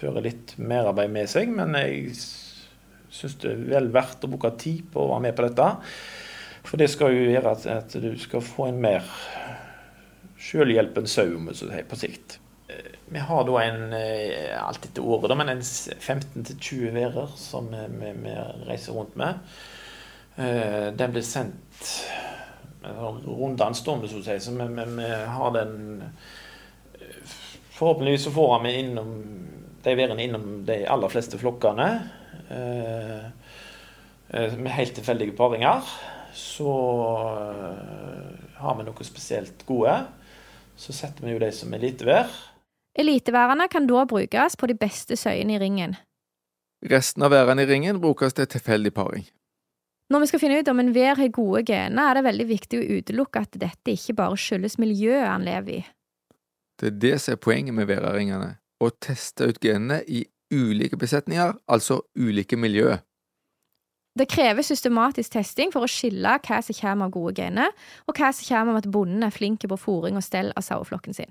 fører 0.00 0.24
litt 0.24 0.56
merarbeid 0.58 1.12
med 1.14 1.30
seg, 1.30 1.52
men 1.54 1.76
jeg 1.78 2.16
syns 3.10 3.38
det 3.42 3.52
er 3.52 3.62
vel 3.70 3.90
verdt 3.94 4.26
å 4.26 4.32
bruke 4.32 4.50
tid 4.58 4.82
på 4.90 5.04
å 5.04 5.12
være 5.12 5.26
med 5.28 5.38
på 5.38 5.46
dette. 5.46 5.70
For 6.66 6.80
det 6.80 6.90
skal 6.90 7.14
jo 7.14 7.30
gjøre 7.30 7.54
at, 7.76 7.96
du 8.02 8.12
skal 8.18 8.42
få 8.44 8.66
en 8.72 8.82
mer 8.82 9.06
selvhjelpen 10.42 11.06
sau 11.10 11.38
på 11.38 12.00
sikt. 12.00 12.40
Vi 13.10 13.22
har 13.26 13.46
da 13.46 13.62
en 13.64 13.94
eh, 13.96 14.54
alt 14.54 14.84
etter 14.86 15.02
året, 15.02 15.32
men 15.38 15.50
en 15.50 15.62
15-20 15.62 16.92
værer 16.94 17.32
som 17.38 17.66
vi, 17.70 18.12
vi, 18.22 18.34
reiser 18.68 18.94
rundt 18.94 19.16
med. 19.18 19.40
Eh, 20.40 20.88
den 20.96 21.12
blir 21.12 21.24
sendt 21.26 21.90
runddans, 22.80 23.84
så 23.84 23.96
å 24.00 24.08
si. 24.08 24.36
Så 24.40 24.54
vi, 24.56 24.68
vi, 24.96 25.08
har 25.36 25.54
den 25.56 25.74
eh, 26.96 27.36
Forhåpentligvis 27.76 28.24
så 28.24 28.32
får 28.34 28.58
vi 28.64 28.72
innom 28.82 29.12
de 29.82 29.94
værene 29.96 30.24
innom 30.24 30.64
de 30.68 30.82
aller 30.88 31.08
fleste 31.08 31.38
flokkene. 31.40 31.88
Eh, 32.50 33.24
eh, 34.28 34.56
med 34.56 34.72
helt 34.72 34.94
tilfeldige 34.94 35.36
paringer. 35.36 35.84
Så 36.34 36.72
eh, 37.40 38.60
har 38.60 38.76
vi 38.78 38.86
noe 38.86 39.06
spesielt 39.06 39.64
gode. 39.68 39.96
Så 40.76 40.92
setter 40.96 41.26
vi 41.26 41.34
jo 41.34 41.42
de 41.42 41.50
som 41.52 41.72
elitevær. 41.76 42.28
Eliteværene 42.98 43.68
kan 43.70 43.86
da 43.88 44.04
brukes 44.08 44.56
på 44.58 44.68
de 44.68 44.76
beste 44.76 45.16
søyene 45.16 45.56
i 45.56 45.60
ringen. 45.62 45.96
Resten 46.90 47.22
av 47.22 47.32
værene 47.32 47.64
i 47.64 47.68
ringen 47.68 48.00
brukes 48.00 48.34
til 48.36 48.48
tilfeldig 48.48 48.92
paring. 48.96 49.28
Når 50.10 50.24
vi 50.24 50.26
skal 50.26 50.40
finne 50.42 50.58
ut 50.58 50.68
om 50.72 50.80
en 50.82 50.90
vær 50.94 51.20
har 51.20 51.30
gode 51.30 51.62
gener, 51.68 52.02
er 52.02 52.18
det 52.18 52.26
veldig 52.26 52.46
viktig 52.48 52.80
å 52.80 52.96
utelukke 52.98 53.44
at 53.44 53.58
dette 53.62 53.94
ikke 53.94 54.16
bare 54.18 54.38
skyldes 54.40 54.74
miljøet 54.82 55.28
han 55.28 55.46
lever 55.46 55.76
i. 55.76 55.82
Det 56.80 56.88
er 56.88 56.96
det 57.04 57.12
som 57.22 57.36
er 57.36 57.44
poenget 57.44 57.76
med 57.76 57.86
væraringene, 57.86 58.56
å 58.82 58.88
teste 58.98 59.52
ut 59.52 59.60
genene 59.62 60.00
i 60.08 60.24
ulike 60.50 60.98
besetninger, 60.98 61.54
altså 61.70 62.00
ulike 62.18 62.58
miljø. 62.58 62.96
Det 64.18 64.26
krever 64.26 64.66
systematisk 64.66 65.36
testing 65.36 65.70
for 65.70 65.86
å 65.86 65.90
skille 65.90 66.32
hva 66.42 66.58
som 66.64 66.74
kommer 66.80 67.06
av 67.06 67.14
gode 67.14 67.36
gener, 67.38 67.70
og 68.10 68.18
hva 68.18 68.32
som 68.34 68.48
kommer 68.48 68.74
av 68.74 68.80
at 68.82 68.90
bonden 68.90 69.22
er 69.22 69.34
flink 69.34 69.62
på 69.62 69.78
fòring 69.78 70.18
og 70.18 70.26
stell 70.26 70.50
av 70.58 70.66
saueflokken 70.66 71.14
sin. 71.14 71.30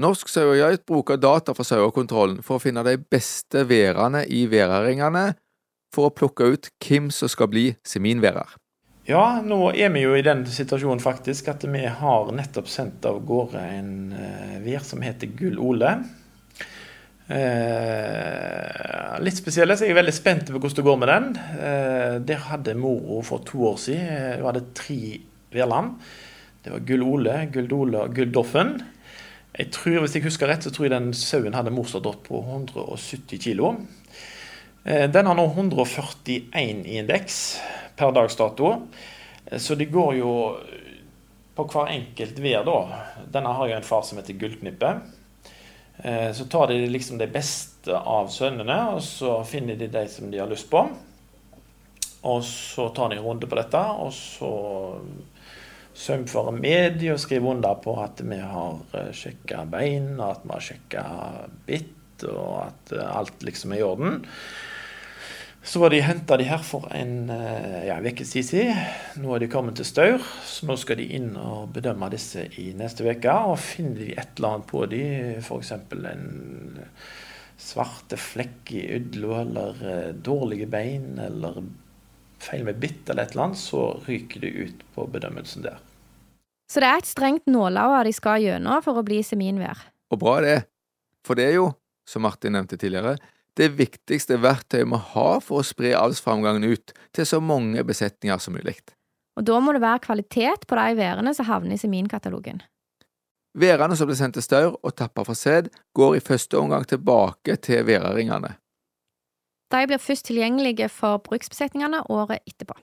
Norsk 0.00 0.30
sau 0.32 0.54
og 0.54 0.56
geit 0.56 0.86
bruker 0.88 1.20
data 1.20 1.52
fra 1.52 1.66
sauekontrollen 1.68 2.40
for 2.40 2.56
å 2.56 2.62
finne 2.62 2.80
de 2.86 2.96
beste 2.96 3.66
værene 3.68 4.24
i 4.24 4.46
væraringene, 4.48 5.34
for 5.92 6.08
å 6.08 6.14
plukke 6.14 6.48
ut 6.54 6.70
hvem 6.82 7.10
som 7.14 7.30
skal 7.30 7.50
bli 7.52 7.66
seminværer. 7.86 8.56
Ja, 9.08 9.42
nå 9.42 9.72
er 9.74 9.90
vi 9.90 10.04
jo 10.04 10.14
i 10.14 10.22
den 10.22 10.44
situasjonen 10.46 11.02
faktisk 11.02 11.48
at 11.50 11.64
vi 11.66 11.82
har 11.84 12.30
nettopp 12.34 12.68
sendt 12.70 13.06
av 13.08 13.18
gårde 13.26 13.62
en 13.78 13.94
uh, 14.14 14.58
vær 14.62 14.84
som 14.86 15.02
heter 15.02 15.32
Gull 15.38 15.58
Ole. 15.58 15.96
Eh, 17.32 19.12
litt 19.22 19.38
spesielle, 19.38 19.76
så 19.78 19.86
jeg 19.86 19.94
er 19.94 20.00
veldig 20.00 20.14
spent 20.14 20.50
på 20.50 20.58
hvordan 20.58 20.78
det 20.78 20.84
går 20.84 20.98
med 21.00 21.10
den. 21.10 21.28
Eh, 21.54 22.16
der 22.28 22.42
hadde 22.48 22.74
mora 22.76 23.20
for 23.24 23.44
to 23.46 23.62
år 23.70 23.78
siden 23.80 24.40
Hun 24.40 24.48
hadde 24.50 24.66
tre 24.76 25.20
værland. 25.54 25.94
Det 26.64 26.72
var 26.72 26.84
Gull 26.86 27.02
Ole, 27.06 27.36
Gull 27.52 27.70
Dole 27.70 28.02
og 28.02 28.14
Gull 28.14 28.34
Doffen. 28.34 28.82
Jeg 29.58 29.70
tror, 29.70 30.00
Hvis 30.00 30.14
jeg 30.14 30.24
husker 30.24 30.48
rett, 30.48 30.64
så 30.64 30.70
tror 30.70 30.86
jeg 30.86 30.94
den 30.94 31.12
sauen 31.12 31.54
hadde 31.54 31.70
morsdott 31.70 32.22
på 32.24 32.40
170 32.40 33.38
kg. 33.38 33.80
Eh, 34.84 35.10
den 35.10 35.26
har 35.26 35.34
nå 35.34 35.46
141 35.46 36.86
i 36.86 36.98
indeks 36.98 37.60
per 37.96 38.12
dags 38.12 38.36
dato. 38.36 38.88
Eh, 39.46 39.58
så 39.58 39.74
de 39.74 39.84
går 39.84 40.14
jo 40.14 40.32
på 41.54 41.66
hver 41.70 41.92
enkelt 41.92 42.38
vær, 42.42 42.64
da. 42.66 42.78
Denne 43.30 43.52
har 43.54 43.68
jo 43.68 43.76
en 43.76 43.86
far 43.86 44.02
som 44.02 44.18
heter 44.18 44.38
Gullknippe. 44.40 44.96
Eh, 45.96 46.32
så 46.32 46.44
tar 46.50 46.72
de 46.72 46.80
liksom 46.86 47.20
det 47.20 47.30
beste 47.30 47.94
av 47.94 48.30
sønnene, 48.32 48.78
og 48.96 49.02
så 49.06 49.42
finner 49.46 49.78
de 49.78 49.90
de 49.92 50.06
som 50.10 50.30
de 50.32 50.40
har 50.42 50.50
lyst 50.50 50.70
på. 50.70 50.82
Og 52.22 52.42
så 52.46 52.88
tar 52.94 53.10
de 53.10 53.20
en 53.20 53.24
runde 53.24 53.46
på 53.46 53.58
dette, 53.58 53.78
og 53.78 54.10
så 54.14 54.52
sømfører 55.94 56.54
med 56.56 57.02
og 57.12 57.20
skriver 57.20 57.54
under 57.54 57.78
på 57.82 57.94
at 58.00 58.22
vi 58.24 58.38
har 58.38 59.12
sjekka 59.14 59.64
bein, 59.70 60.14
og 60.16 60.28
at 60.30 60.44
vi 60.46 60.54
har 60.54 60.66
sjekka 60.68 61.06
bitt, 61.66 62.26
og 62.30 62.52
at 62.64 62.94
alt 63.02 63.42
liksom 63.42 63.74
er 63.74 63.82
i 63.82 63.86
orden. 63.86 64.22
Så 65.62 65.78
var 65.78 65.92
de 65.94 66.00
henta 66.02 66.36
de 66.36 66.44
her 66.48 66.62
for 66.66 66.88
en 66.90 67.30
eh, 67.30 67.84
ja, 67.86 68.00
ukes 68.02 68.32
tid 68.34 68.46
siden. 68.48 68.78
Nå 69.22 69.36
er 69.36 69.44
de 69.44 69.50
kommet 69.50 69.76
til 69.78 69.86
Staur, 69.86 70.24
så 70.46 70.66
nå 70.66 70.74
skal 70.80 70.98
de 70.98 71.06
inn 71.14 71.30
og 71.38 71.70
bedømme 71.76 72.08
disse 72.10 72.48
i 72.58 72.72
neste 72.74 73.06
uke. 73.06 73.36
Og 73.52 73.60
finner 73.62 74.00
de 74.00 74.08
et 74.16 74.34
eller 74.40 74.56
annet 74.56 74.68
på 74.72 74.82
de, 74.90 75.04
f.eks. 75.38 75.70
en 75.76 76.82
svarte 77.62 78.18
flekk 78.18 78.72
i 78.74 78.82
ydla, 78.96 79.44
eller 79.44 79.86
eh, 79.86 80.10
dårlige 80.18 80.66
bein, 80.70 81.14
eller 81.22 81.62
feil 82.42 82.66
med 82.66 82.80
bitt 82.82 83.06
eller 83.06 83.28
et 83.28 83.36
eller 83.36 83.44
annet, 83.46 83.62
så 83.62 83.84
ryker 84.08 84.42
de 84.42 84.50
ut 84.66 84.82
på 84.96 85.06
bedømmelsen 85.14 85.66
der. 85.66 85.78
Så 86.72 86.82
det 86.82 86.88
er 86.88 87.02
et 87.02 87.10
strengt 87.10 87.46
nålauge 87.50 88.06
de 88.08 88.14
skal 88.16 88.42
gjennom 88.42 88.82
for 88.82 88.98
å 88.98 89.06
bli 89.06 89.20
seminvær? 89.26 89.86
Og 90.10 90.18
bra 90.18 90.40
det. 90.42 90.58
For 91.26 91.38
det 91.38 91.50
er 91.50 91.58
jo, 91.60 91.68
som 92.08 92.24
Martin 92.24 92.56
nevnte 92.56 92.78
tidligere, 92.80 93.14
det 93.58 93.68
viktigste 93.76 94.38
verktøyet 94.40 94.88
vi 94.88 95.00
har 95.12 95.40
for 95.44 95.60
å 95.60 95.66
spre 95.66 95.92
avlsframgangen 95.98 96.64
ut 96.64 96.94
til 97.12 97.28
så 97.28 97.40
mange 97.40 97.84
besetninger 97.84 98.40
som 98.40 98.56
mulig. 98.56 98.78
Og 99.36 99.46
da 99.48 99.58
må 99.64 99.72
det 99.72 99.82
være 99.84 100.04
kvalitet 100.06 100.66
på 100.68 100.76
de 100.76 100.96
værene 100.98 101.32
som 101.36 101.48
havner 101.48 101.76
i 101.76 101.80
seminkatalogen. 101.80 102.62
Værene 103.58 103.96
som 103.96 104.08
blir 104.08 104.16
sendt 104.16 104.38
til 104.38 104.44
staur 104.44 104.78
og 104.80 104.94
tappa 104.96 105.24
for 105.28 105.36
sæd, 105.36 105.68
går 105.96 106.16
i 106.16 106.24
første 106.24 106.56
omgang 106.56 106.86
tilbake 106.88 107.58
til 107.60 107.84
væraringene. 107.88 108.54
De 109.72 109.84
blir 109.88 110.00
først 110.00 110.28
tilgjengelige 110.28 110.88
for 110.92 111.20
bruksbesetningene 111.24 112.04
året 112.12 112.44
etterpå. 112.48 112.76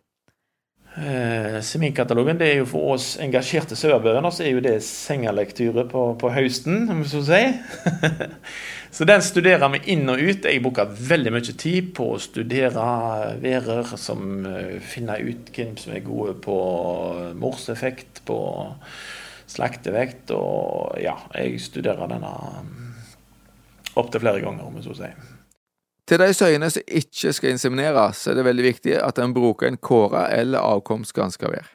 Eh, 0.99 1.62
Seminkatalogen 1.63 2.39
det 2.39 2.47
er 2.49 2.57
jo 2.59 2.65
for 2.67 2.95
oss 2.95 3.13
engasjerte 3.23 3.77
sauebønder 3.79 4.33
så 4.35 4.43
er 4.43 4.51
jo 4.51 4.63
det 4.63 4.81
sengelektyre 4.83 5.85
på, 5.88 6.01
på 6.19 6.31
høsten, 6.35 6.89
om 6.91 7.05
så 7.07 7.21
si. 7.23 7.39
så 8.97 9.07
den 9.07 9.23
studerer 9.23 9.71
vi 9.77 9.79
inn 9.93 10.12
og 10.12 10.19
ut. 10.19 10.43
Jeg 10.43 10.63
bruker 10.65 10.91
veldig 10.91 11.33
mye 11.38 11.55
tid 11.55 11.93
på 11.95 12.09
å 12.15 12.19
studere 12.19 12.83
værer 13.39 13.95
som 14.01 14.43
uh, 14.43 14.75
finner 14.83 15.23
ut 15.23 15.53
hvem 15.55 15.77
som 15.79 15.95
er 15.95 16.03
gode 16.03 16.35
på 16.43 16.59
morseffekt, 17.39 18.25
på 18.27 18.39
slaktevekt, 19.49 20.35
og 20.35 20.99
ja, 21.01 21.15
jeg 21.39 21.62
studerer 21.63 22.12
denne 22.12 22.35
opptil 23.97 24.21
flere 24.21 24.43
ganger, 24.43 24.67
om 24.67 24.75
vi 24.75 24.83
så 24.85 24.99
si. 24.99 25.13
Til 26.09 26.17
de 26.17 26.31
søyene 26.33 26.71
som 26.73 26.95
ikke 26.99 27.31
skal 27.37 27.53
insemineres, 27.53 28.23
er 28.25 28.39
det 28.39 28.47
veldig 28.47 28.63
viktig 28.65 28.95
at 28.97 29.19
en 29.21 29.33
bruker 29.35 29.69
en 29.69 29.77
kåre 29.77 30.23
eller 30.33 30.63
avkomstganskavær. 30.65 31.67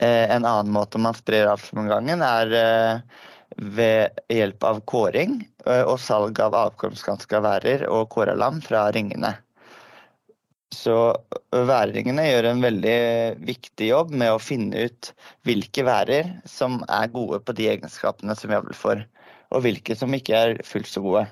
Eh, 0.00 0.30
en 0.32 0.46
annen 0.48 0.72
måte 0.72 1.00
man 1.02 1.12
sprer 1.18 1.50
avlsomgangen, 1.52 2.24
er 2.24 2.54
eh, 2.56 3.02
ved 3.76 4.22
hjelp 4.32 4.64
av 4.64 4.80
kåring 4.88 5.42
eh, 5.66 5.82
og 5.82 5.98
salg 6.00 6.40
av 6.40 6.56
avkomstgranska 6.56 7.42
værer 7.44 7.84
og 7.90 8.08
kåralam 8.14 8.62
fra 8.64 8.86
ringene. 8.96 9.34
Så 10.72 10.96
værringene 11.52 12.24
gjør 12.30 12.48
en 12.48 12.64
veldig 12.64 12.98
viktig 13.44 13.90
jobb 13.90 14.16
med 14.16 14.32
å 14.32 14.40
finne 14.40 14.88
ut 14.88 15.12
hvilke 15.44 15.84
værer 15.84 16.32
som 16.48 16.80
er 16.88 17.12
gode 17.12 17.42
på 17.44 17.52
de 17.60 17.68
egenskapene 17.74 18.32
som 18.40 18.48
vi 18.48 18.56
avler 18.56 18.78
for, 18.78 19.04
og 19.52 19.66
hvilke 19.68 20.00
som 20.00 20.16
ikke 20.16 20.32
er 20.38 20.56
fullt 20.64 20.88
så 20.88 21.04
gode. 21.04 21.26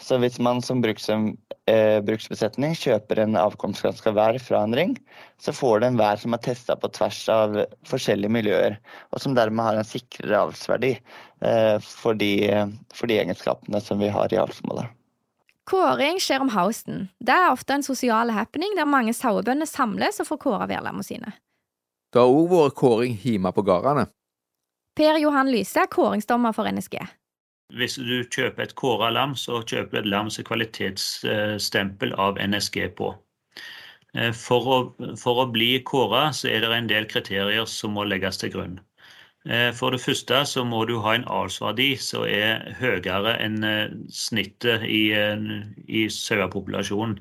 Så 0.00 0.16
hvis 0.18 0.38
man 0.42 0.62
som 0.64 0.80
bruks, 0.82 1.08
eh, 1.10 1.98
bruksbesetning 2.04 2.74
kjøper 2.78 3.20
en 3.22 3.36
avkomstgranska 3.38 4.12
vær 4.16 4.38
fra 4.42 4.62
en 4.64 4.74
ring, 4.74 4.96
så 5.38 5.54
får 5.54 5.80
du 5.80 5.86
en 5.86 6.00
vær 6.00 6.18
som 6.18 6.34
er 6.34 6.42
testa 6.42 6.76
på 6.76 6.90
tvers 6.96 7.20
av 7.32 7.58
forskjellige 7.88 8.32
miljøer, 8.32 8.78
og 9.12 9.22
som 9.22 9.36
dermed 9.38 9.64
har 9.64 9.78
en 9.78 9.86
sikrere 9.86 10.40
avlsverdi 10.46 10.96
eh, 10.96 11.76
for, 11.84 12.18
de, 12.18 12.32
for, 12.94 13.10
de, 13.10 13.20
egenskapene 13.22 13.82
som 13.84 14.02
vi 14.02 14.10
har 14.12 14.32
i 14.32 14.40
avlsmålet. 14.42 14.90
Kåring 15.70 16.18
skjer 16.18 16.42
om 16.42 16.50
høsten. 16.50 17.06
Det 17.22 17.36
er 17.36 17.52
ofte 17.52 17.76
en 17.76 17.86
sosial 17.86 18.32
happening 18.34 18.74
der 18.74 18.88
mange 18.88 19.14
sauebønder 19.14 19.68
samles 19.70 20.18
og 20.18 20.32
får 20.32 20.42
kåra 20.42 20.66
værlammene 20.66 21.06
sine. 21.06 21.36
Det 22.12 22.20
har 22.20 22.28
òg 22.28 22.50
vært 22.50 22.76
kåring 22.76 23.14
hjemme 23.22 23.54
på 23.54 23.62
gårdene. 23.64 24.08
Per 24.98 25.16
Johan 25.22 25.48
Lyse 25.48 25.80
er 25.80 25.88
kåringsdommer 25.88 26.52
for 26.52 26.68
NSG. 26.68 26.98
Hvis 27.78 27.96
du 27.96 28.22
kjøper 28.28 28.66
et 28.66 28.74
kåra 28.76 29.08
lam, 29.14 29.34
så 29.38 29.62
kjøper 29.62 29.96
du 29.96 29.98
et 30.02 30.10
lam 30.12 30.30
som 30.30 30.44
kvalitetsstempel 30.44 32.12
av 32.20 32.40
NSG 32.40 32.88
på. 32.98 33.12
For 34.36 34.68
å, 34.68 34.78
for 35.16 35.40
å 35.40 35.50
bli 35.52 35.70
kåra 35.88 36.26
så 36.36 36.50
er 36.52 36.64
det 36.64 36.72
en 36.76 36.90
del 36.90 37.06
kriterier 37.08 37.68
som 37.68 37.94
må 37.96 38.04
legges 38.04 38.40
til 38.42 38.52
grunn. 38.52 38.80
For 39.74 39.90
det 39.90 40.02
første 40.04 40.42
så 40.46 40.62
må 40.68 40.84
du 40.86 40.98
ha 41.02 41.16
en 41.16 41.24
avlsverdi 41.26 41.94
som 41.98 42.26
er 42.28 42.76
høyere 42.78 43.32
enn 43.42 43.64
snittet 44.14 44.84
i, 44.86 45.08
i 45.88 46.02
sauepopulasjonen. 46.12 47.16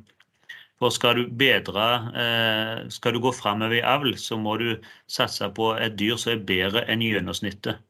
For 0.81 0.93
skal 0.93 1.17
du 1.17 1.31
bedre, 1.37 1.87
skal 2.93 3.15
du 3.15 3.21
gå 3.23 3.31
framover 3.37 3.79
i 3.79 3.85
avl, 3.85 4.15
så 4.17 4.37
må 4.37 4.57
du 4.61 4.69
satse 5.09 5.49
på 5.57 5.71
et 5.77 5.97
dyr 5.97 6.19
som 6.21 6.35
er 6.35 6.45
bedre 6.51 6.85
enn 6.89 7.05
gjennomsnittet. 7.05 7.81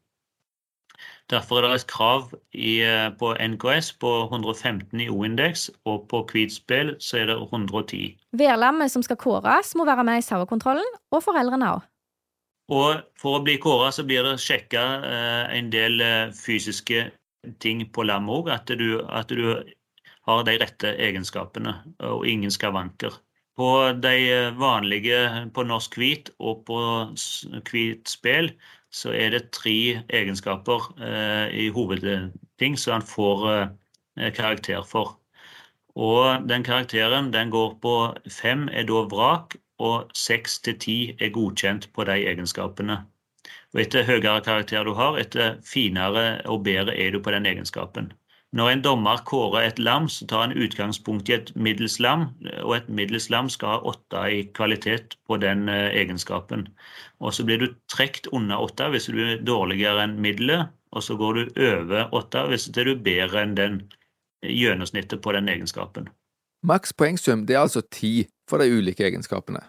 Derfor 1.32 1.62
er 1.62 1.70
det 1.70 1.78
et 1.80 1.86
krav 1.88 2.26
i, 2.52 2.74
på 3.18 3.30
NKS 3.40 3.94
på 4.02 4.10
115 4.26 5.00
i 5.00 5.08
O-indeks, 5.08 5.70
og 5.88 6.04
på 6.10 6.22
Kvitspill 6.28 6.92
så 7.00 7.22
er 7.22 7.30
det 7.30 7.38
110. 7.40 8.02
Værlammet 8.36 8.92
som 8.92 9.04
skal 9.06 9.16
kåres, 9.16 9.72
må 9.78 9.86
være 9.88 10.04
med 10.04 10.20
i 10.20 10.26
sauekontrollen, 10.26 10.92
og 11.10 11.24
foreldrene 11.24 11.70
òg. 11.78 11.88
Og 12.72 13.00
for 13.20 13.38
å 13.38 13.42
bli 13.44 13.56
kåra 13.60 13.90
så 13.92 14.04
blir 14.06 14.24
det 14.24 14.38
sjekka 14.40 14.82
en 15.56 15.72
del 15.72 16.04
fysiske 16.36 17.08
ting 17.64 17.82
på 17.92 18.04
lammet 18.06 18.36
òg. 18.36 18.52
At, 18.54 18.70
at, 18.70 19.32
du 19.32 19.64
har 20.28 20.44
de 20.46 20.58
rette 20.60 20.94
egenskapene, 21.08 21.74
og 22.12 22.26
ingen 22.28 22.52
skavanker. 22.52 23.16
På 23.56 23.92
de 23.92 24.50
vanlige 24.56 25.18
på 25.54 25.64
norsk 25.68 25.96
hvit 26.00 26.30
og 26.40 26.64
på 26.68 26.78
hvit 27.68 28.08
spel 28.08 28.52
så 28.92 29.12
er 29.16 29.32
det 29.32 29.50
tre 29.56 30.02
egenskaper 30.12 30.88
eh, 31.00 31.48
i 31.64 31.68
hovedting 31.72 32.78
som 32.80 32.98
han 32.98 33.06
får 33.08 33.44
eh, 33.52 34.32
karakter 34.36 34.84
for. 34.88 35.16
Og 35.96 36.48
den 36.48 36.64
karakteren 36.64 37.32
den 37.32 37.50
går 37.52 37.76
på 37.84 37.94
fem 38.30 38.68
er 38.68 38.88
da 38.88 39.04
vrak, 39.12 39.56
og 39.82 40.12
seks 40.16 40.60
til 40.64 40.78
ti 40.78 40.96
er 41.18 41.32
godkjent 41.34 41.88
på 41.92 42.04
de 42.08 42.20
egenskapene. 42.30 43.00
Og 43.74 43.80
etter 43.84 44.06
høyere 44.06 44.40
karakter 44.44 44.84
du 44.84 44.92
har, 44.94 45.18
etter 45.18 45.58
finere 45.66 46.42
og 46.46 46.64
bedre 46.64 46.94
er 46.96 47.12
du 47.12 47.20
på 47.20 47.32
den 47.34 47.48
egenskapen. 47.48 48.12
Når 48.52 48.68
en 48.68 48.82
dommer 48.84 49.20
kårer 49.24 49.64
et 49.64 49.78
lam, 49.80 50.10
så 50.12 50.26
tar 50.28 50.42
han 50.44 50.52
utgangspunkt 50.52 51.30
i 51.30 51.38
et 51.38 51.52
middels 51.56 51.96
lam, 52.04 52.26
og 52.60 52.74
et 52.76 52.88
middels 52.92 53.30
lam 53.32 53.48
skal 53.48 53.78
ha 53.78 53.92
åtte 53.94 54.24
i 54.28 54.42
kvalitet 54.52 55.16
på 55.24 55.38
den 55.40 55.70
eh, 55.72 55.88
egenskapen. 56.02 56.66
Og 57.24 57.32
så 57.32 57.46
blir 57.48 57.62
du 57.62 57.70
trukket 57.88 58.28
under 58.32 58.60
åtte 58.60 58.90
hvis 58.92 59.08
du 59.08 59.16
er 59.24 59.40
dårligere 59.40 60.04
enn 60.04 60.18
middelet, 60.20 60.68
og 60.92 61.04
så 61.06 61.16
går 61.16 61.38
du 61.38 61.62
over 61.64 62.12
åtte 62.12 62.44
hvis 62.50 62.68
du 62.68 62.82
er 62.84 63.00
bedre 63.00 63.46
enn 63.46 63.56
den 63.56 63.78
gjennomsnittet 64.44 65.22
på 65.24 65.32
den 65.32 65.48
egenskapen. 65.48 66.10
Maks 66.62 66.92
poengsum 66.92 67.46
det 67.46 67.56
er 67.56 67.64
altså 67.64 67.80
ti 67.88 68.26
for 68.50 68.60
de 68.60 68.68
ulike 68.68 69.06
egenskapene. 69.08 69.64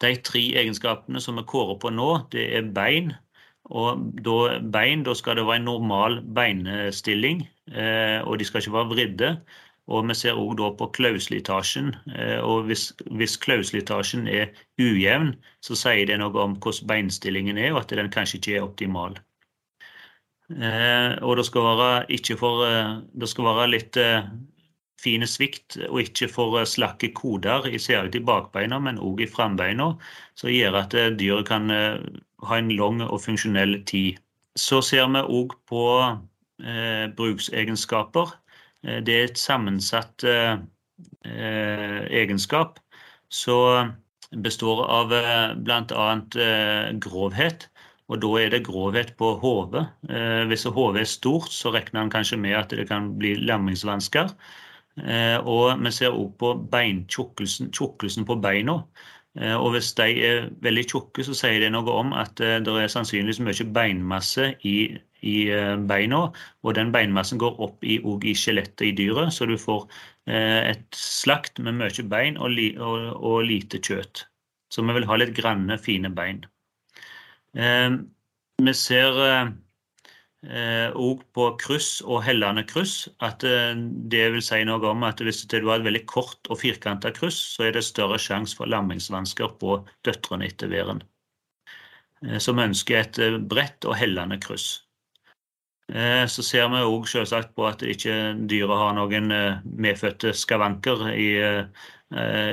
De 0.00 0.14
tre 0.24 0.44
egenskapene 0.62 1.20
som 1.20 1.36
vi 1.36 1.44
kårer 1.50 1.76
på 1.82 1.90
nå, 1.92 2.12
det 2.32 2.46
er 2.56 2.70
bein, 2.72 3.10
og 3.70 4.02
da, 4.26 4.36
bein, 4.74 5.04
da 5.06 5.14
skal 5.14 5.38
det 5.38 5.46
være 5.46 5.62
en 5.62 5.68
normal 5.68 6.18
beinstilling, 6.34 7.44
eh, 7.70 8.18
og 8.26 8.40
de 8.40 8.46
skal 8.46 8.64
ikke 8.64 8.74
være 8.74 8.90
vridde. 8.90 9.32
Og 9.90 10.06
vi 10.06 10.14
ser 10.14 10.38
òg 10.38 10.60
på 10.78 10.86
klauslitasjen. 10.94 11.94
Eh, 12.14 12.38
og 12.42 12.66
hvis, 12.66 12.90
hvis 13.14 13.38
klauslitasjen 13.42 14.26
er 14.30 14.50
ujevn, 14.78 15.34
så 15.62 15.78
sier 15.78 16.06
det 16.06 16.18
noe 16.20 16.34
om 16.42 16.56
hvordan 16.58 16.86
beinstillingen 16.90 17.58
er, 17.58 17.72
og 17.74 17.84
at 17.84 17.94
den 17.98 18.10
kanskje 18.10 18.38
ikke 18.40 18.56
er 18.58 18.66
optimal. 18.66 19.18
Eh, 20.50 21.18
og 21.22 21.38
det 21.38 21.46
skal 21.46 21.66
være, 21.70 22.38
for, 22.38 22.64
det 23.22 23.30
skal 23.30 23.50
være 23.52 23.68
litt 23.70 24.00
fine 25.00 25.26
svikt 25.30 25.78
og 25.88 26.02
ikke 26.02 26.28
for 26.28 26.58
slakke 26.68 27.12
koder, 27.16 27.70
særlig 27.78 28.18
i 28.18 28.24
bakbeina, 28.26 28.82
men 28.82 28.98
òg 28.98 29.22
i 29.24 29.30
frambeina, 29.30 29.92
som 30.36 30.50
gjør 30.52 30.82
at 30.82 30.98
dyret 31.18 31.46
kan 31.48 31.70
ha 32.48 32.58
en 32.58 32.70
lang 32.72 33.02
og 33.06 33.20
funksjonell 33.22 33.82
tid. 33.86 34.20
Så 34.56 34.80
ser 34.82 35.08
vi 35.12 35.22
òg 35.22 35.54
på 35.70 35.84
eh, 36.64 37.06
bruksegenskaper. 37.16 38.36
Eh, 38.84 39.00
det 39.06 39.16
er 39.16 39.24
et 39.30 39.38
sammensatt 39.38 40.24
eh, 40.24 40.60
eh 41.24 42.00
egenskap 42.22 42.78
som 43.28 43.92
består 44.30 44.84
av 44.86 45.12
eh, 45.12 45.54
bl.a. 45.56 46.08
Eh, 46.40 46.92
grovhet. 47.02 47.68
Og 48.10 48.18
da 48.22 48.30
er 48.40 48.50
det 48.50 48.64
grovhet 48.66 49.14
på 49.18 49.36
hodet. 49.42 49.86
Eh, 50.10 50.42
hvis 50.50 50.66
hodet 50.66 51.04
er 51.04 51.10
stort, 51.10 51.52
så 51.54 51.70
regner 51.74 52.02
en 52.02 52.10
kanskje 52.10 52.38
med 52.38 52.56
at 52.58 52.74
det 52.74 52.88
kan 52.88 53.14
bli 53.18 53.36
lammingsvansker. 53.38 54.34
og 55.46 55.80
vi 55.80 55.90
ser 55.94 56.12
òg 56.12 56.34
på 56.36 56.48
beintjukkelsen 56.72 58.24
på 58.26 58.34
beina. 58.42 58.82
Eh, 59.40 59.56
og 59.56 59.72
hvis 59.74 59.92
de 59.96 60.08
er 60.26 60.48
veldig 60.64 60.84
tjukke, 60.90 61.24
så 61.24 61.34
sier 61.36 61.62
det 61.62 61.70
noe 61.72 61.94
om 62.02 62.12
at 62.16 62.40
eh, 62.44 62.58
det 62.64 62.74
er 62.76 62.92
sannsynligvis 62.92 63.40
mye 63.46 63.66
beinmasse 63.76 64.50
i, 64.68 64.76
i 65.24 65.36
eh, 65.54 65.76
beina. 65.88 66.26
Og 66.64 66.76
den 66.76 66.92
beinmassen 66.92 67.40
går 67.40 67.56
opp 67.64 67.84
i, 67.84 67.98
i 68.04 68.34
skjelettet 68.36 68.84
i 68.90 68.94
dyret, 69.00 69.32
så 69.34 69.48
du 69.48 69.56
får 69.60 69.86
et 70.30 70.94
slakt 70.94 71.56
med 71.64 71.74
mye 71.80 72.02
bein 72.06 72.36
og, 72.38 72.52
og, 72.78 73.06
og 73.16 73.38
lite 73.48 73.80
kjøtt. 73.82 74.26
Så 74.70 74.84
vi 74.86 74.94
vil 74.94 75.06
ha 75.08 75.16
litt 75.18 75.32
granne, 75.34 75.74
fine 75.80 76.12
bein. 76.14 76.44
Vi 77.50 78.74
ser 78.78 79.18
òg 80.40 81.18
eh, 81.20 81.24
på 81.36 81.46
kryss 81.60 82.00
og 82.00 82.22
hellende 82.24 82.64
kryss 82.64 83.10
at 83.20 83.44
eh, 83.44 83.76
det 83.76 84.22
vil 84.32 84.42
si 84.42 84.62
noe 84.64 84.80
om 84.88 85.02
at 85.04 85.20
hvis 85.20 85.44
du 85.44 85.58
har 85.68 85.80
et 85.80 85.84
veldig 85.84 86.06
kort 86.08 86.48
og 86.48 86.62
firkanta 86.62 87.12
kryss, 87.12 87.36
så 87.56 87.66
er 87.66 87.76
det 87.76 87.84
større 87.84 88.16
sjanse 88.18 88.56
for 88.56 88.70
lammingsvansker 88.72 89.52
på 89.60 89.82
døtrene 90.06 90.48
etter 90.48 90.72
væren. 90.72 91.02
Eh, 92.24 92.38
som 92.40 92.58
ønsker 92.58 93.02
et 93.02 93.20
bredt 93.52 93.84
og 93.84 93.98
hellende 94.00 94.40
kryss. 94.40 94.86
Så 95.90 96.44
ser 96.46 96.68
vi 96.70 96.78
òg 96.86 97.08
selvsagt 97.10 97.48
på 97.58 97.64
at 97.66 97.80
ikke 97.82 98.12
dyret 98.46 98.78
har 98.78 98.92
noen 98.94 99.24
medfødte 99.66 100.30
skavanker 100.38 101.00
i, 101.10 101.32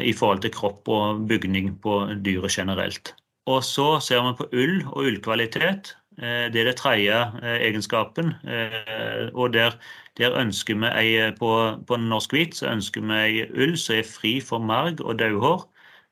i 0.10 0.14
forhold 0.18 0.42
til 0.42 0.56
kropp 0.56 0.90
og 0.90 1.22
bygning 1.30 1.76
på 1.84 2.00
dyret 2.26 2.58
generelt. 2.58 3.14
Og 3.46 3.62
så 3.62 4.00
ser 4.02 4.26
vi 4.26 4.34
på 4.40 4.50
ull 4.58 4.82
og 4.88 5.12
ullkvalitet. 5.12 5.94
Eh, 6.18 6.50
det 6.50 6.62
er 6.62 6.66
det 6.72 6.78
tredje 6.80 7.18
eh, 7.44 7.60
egenskapen. 7.68 8.34
Eh, 8.50 9.30
og 9.34 9.54
der, 9.54 9.76
der 10.18 10.38
ønsker 10.42 10.80
vi 10.82 10.90
ei, 10.90 11.32
på, 11.38 11.52
på 11.88 12.00
norsk 12.02 12.34
hvit 12.34 12.58
så 12.58 12.72
ønsker 12.72 13.06
vi 13.06 13.20
ei 13.22 13.44
ull 13.54 13.76
som 13.78 14.00
er 14.00 14.10
fri 14.10 14.38
for 14.42 14.64
marg 14.64 15.02
og 15.02 15.20
dauhår. 15.22 15.68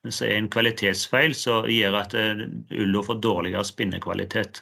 Som 0.06 0.28
er 0.28 0.38
en 0.38 0.52
kvalitetsfeil 0.54 1.34
som 1.34 1.66
gjør 1.66 1.96
at 1.98 2.14
ulla 2.14 3.02
får 3.08 3.18
dårligere 3.26 3.66
spinnekvalitet. 3.66 4.62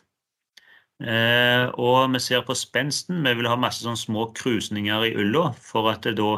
Og 1.04 2.14
vi 2.14 2.22
ser 2.24 2.46
på 2.48 2.56
spensten. 2.56 3.20
Vi 3.28 3.34
vil 3.36 3.50
ha 3.52 3.58
masse 3.60 3.84
sånne 3.84 4.00
små 4.00 4.30
krusninger 4.40 5.10
i 5.10 5.12
ulla, 5.20 5.50
for 5.60 5.92
at 5.92 6.08
da, 6.16 6.30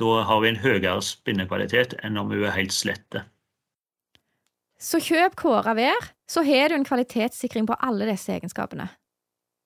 da 0.00 0.14
har 0.24 0.40
vi 0.40 0.54
en 0.54 0.62
høyere 0.64 1.04
spinnekvalitet 1.04 1.98
enn 2.00 2.16
om 2.16 2.32
hun 2.32 2.46
er 2.48 2.56
helt 2.56 2.72
slette. 2.72 3.26
Så 4.76 5.00
kjøp 5.00 5.36
Kåra 5.40 5.72
Vær, 5.76 6.10
så 6.28 6.42
har 6.44 6.68
du 6.68 6.76
en 6.76 6.84
kvalitetssikring 6.84 7.66
på 7.68 7.78
alle 7.80 8.08
disse 8.10 8.34
egenskapene. 8.34 8.90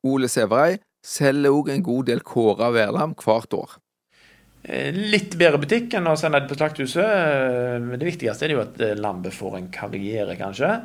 Ole 0.06 0.30
Sæverøy 0.30 0.78
selger 1.04 1.56
òg 1.56 1.72
en 1.74 1.82
god 1.84 2.10
del 2.12 2.22
Kåra 2.26 2.70
værlam 2.74 3.16
hvert 3.18 3.56
år. 3.58 3.74
Eh, 4.62 4.94
litt 4.94 5.34
bedre 5.40 5.58
butikk 5.62 5.96
enn 5.98 6.06
å 6.06 6.14
sende 6.20 6.42
det 6.42 6.50
på 6.52 6.60
slakthuset. 6.60 7.82
Men 7.82 7.98
det 7.98 8.12
viktigste 8.12 8.46
er 8.46 8.54
jo 8.54 8.62
at 8.62 8.80
eh, 8.84 8.96
lammet 8.98 9.34
får 9.34 9.58
en 9.58 9.68
karriere, 9.74 10.38
kanskje. 10.38 10.76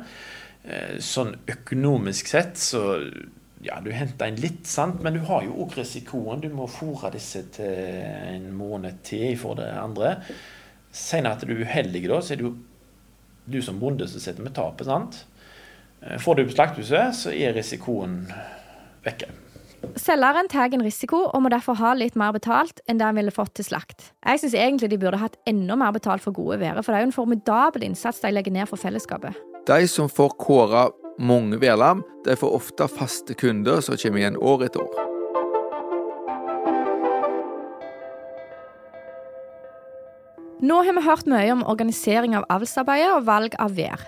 Sånn 0.98 1.28
økonomisk 1.46 2.26
sett 2.26 2.56
så 2.58 2.80
ja, 3.62 3.76
du 3.78 3.92
henter 3.94 4.30
inn 4.30 4.40
litt, 4.42 4.64
sant, 4.66 4.98
men 5.02 5.14
du 5.14 5.20
har 5.28 5.44
jo 5.46 5.54
òg 5.62 5.76
risikoen. 5.78 6.42
Du 6.42 6.48
må 6.50 6.66
fòre 6.70 7.12
disse 7.14 7.44
til 7.54 8.00
en 8.34 8.48
måned 8.56 8.98
til 9.06 9.36
for 9.38 9.58
det 9.60 9.68
andre. 9.78 10.16
Senere 10.90 11.38
at 11.38 11.44
du 11.46 11.54
er 11.54 11.62
uheldig, 11.62 12.02
da, 12.10 12.18
så 12.18 12.34
er 12.34 12.40
det 12.40 12.48
jo 12.48 12.56
du 13.46 13.62
som 13.62 13.80
bonde 13.80 14.08
som 14.08 14.20
sitter 14.20 14.42
med 14.42 14.54
tapet. 14.54 14.86
sant? 14.86 15.24
Eh, 16.02 16.18
får 16.18 16.34
du 16.34 16.44
på 16.44 16.54
slakthuset, 16.54 17.14
så 17.14 17.32
er 17.32 17.54
risikoen 17.56 18.24
vekke. 19.06 19.30
Selgeren 19.96 20.48
tar 20.48 20.72
en 20.74 20.82
risiko 20.82 21.22
og 21.28 21.42
må 21.44 21.50
derfor 21.52 21.76
ha 21.78 21.92
litt 21.94 22.16
mer 22.18 22.32
betalt 22.34 22.80
enn 22.88 22.98
det 22.98 23.06
han 23.06 23.18
ville 23.18 23.34
fått 23.34 23.54
til 23.58 23.68
slakt. 23.68 24.10
Jeg 24.24 24.42
syns 24.42 24.56
egentlig 24.58 24.90
de 24.90 24.98
burde 24.98 25.20
hatt 25.20 25.36
enda 25.46 25.76
mer 25.78 25.94
betalt 25.94 26.24
for 26.24 26.34
gode 26.34 26.58
værer, 26.60 26.82
for 26.82 26.92
det 26.92 26.98
er 26.98 27.06
jo 27.06 27.10
en 27.12 27.18
formidabel 27.18 27.86
innsats 27.86 28.22
de 28.24 28.32
legger 28.34 28.56
ned 28.56 28.70
for 28.70 28.80
fellesskapet. 28.80 29.36
De 29.66 29.88
som 29.90 30.10
får 30.10 30.34
kåra 30.42 30.88
mange 31.18 31.60
værlam, 31.60 32.02
de 32.24 32.36
får 32.36 32.56
ofte 32.58 32.88
faste 32.92 33.36
kunder 33.38 33.80
som 33.84 33.98
kommer 34.00 34.24
igjen 34.24 34.40
år 34.40 34.66
etter 34.68 34.84
år. 34.84 35.15
Nå 40.64 40.76
har 40.86 40.94
vi 40.96 41.02
hørt 41.04 41.26
mye 41.28 41.50
om 41.52 41.62
organisering 41.68 42.32
av 42.38 42.46
avlsarbeidet 42.48 43.10
og 43.12 43.26
valg 43.26 43.52
av 43.60 43.74
vær. 43.76 44.00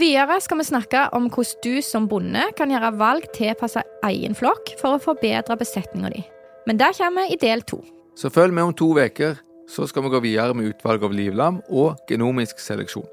Videre 0.00 0.38
skal 0.40 0.62
vi 0.62 0.64
snakke 0.64 1.02
om 1.12 1.26
hvordan 1.28 1.58
du 1.60 1.82
som 1.84 2.06
bonde 2.08 2.46
kan 2.56 2.70
gjøre 2.72 2.94
valg 2.96 3.26
tilpasset 3.36 3.84
egen 4.08 4.32
flokk 4.32 4.72
for 4.80 4.96
å 4.96 5.02
forbedre 5.02 5.52
besetninga 5.60 6.08
di. 6.14 6.22
Men 6.64 6.80
der 6.80 6.96
kommer 6.96 7.28
i 7.28 7.36
del 7.36 7.60
to. 7.68 7.82
Så 8.16 8.30
følg 8.32 8.56
med 8.56 8.70
om 8.70 8.72
to 8.72 8.88
uker 8.96 9.36
så 9.68 9.84
skal 9.88 10.06
vi 10.06 10.14
gå 10.14 10.22
videre 10.24 10.56
med 10.56 10.70
utvalg 10.70 11.04
av 11.04 11.12
livlam 11.12 11.60
og 11.68 12.00
genomisk 12.08 12.56
seleksjon. 12.60 13.04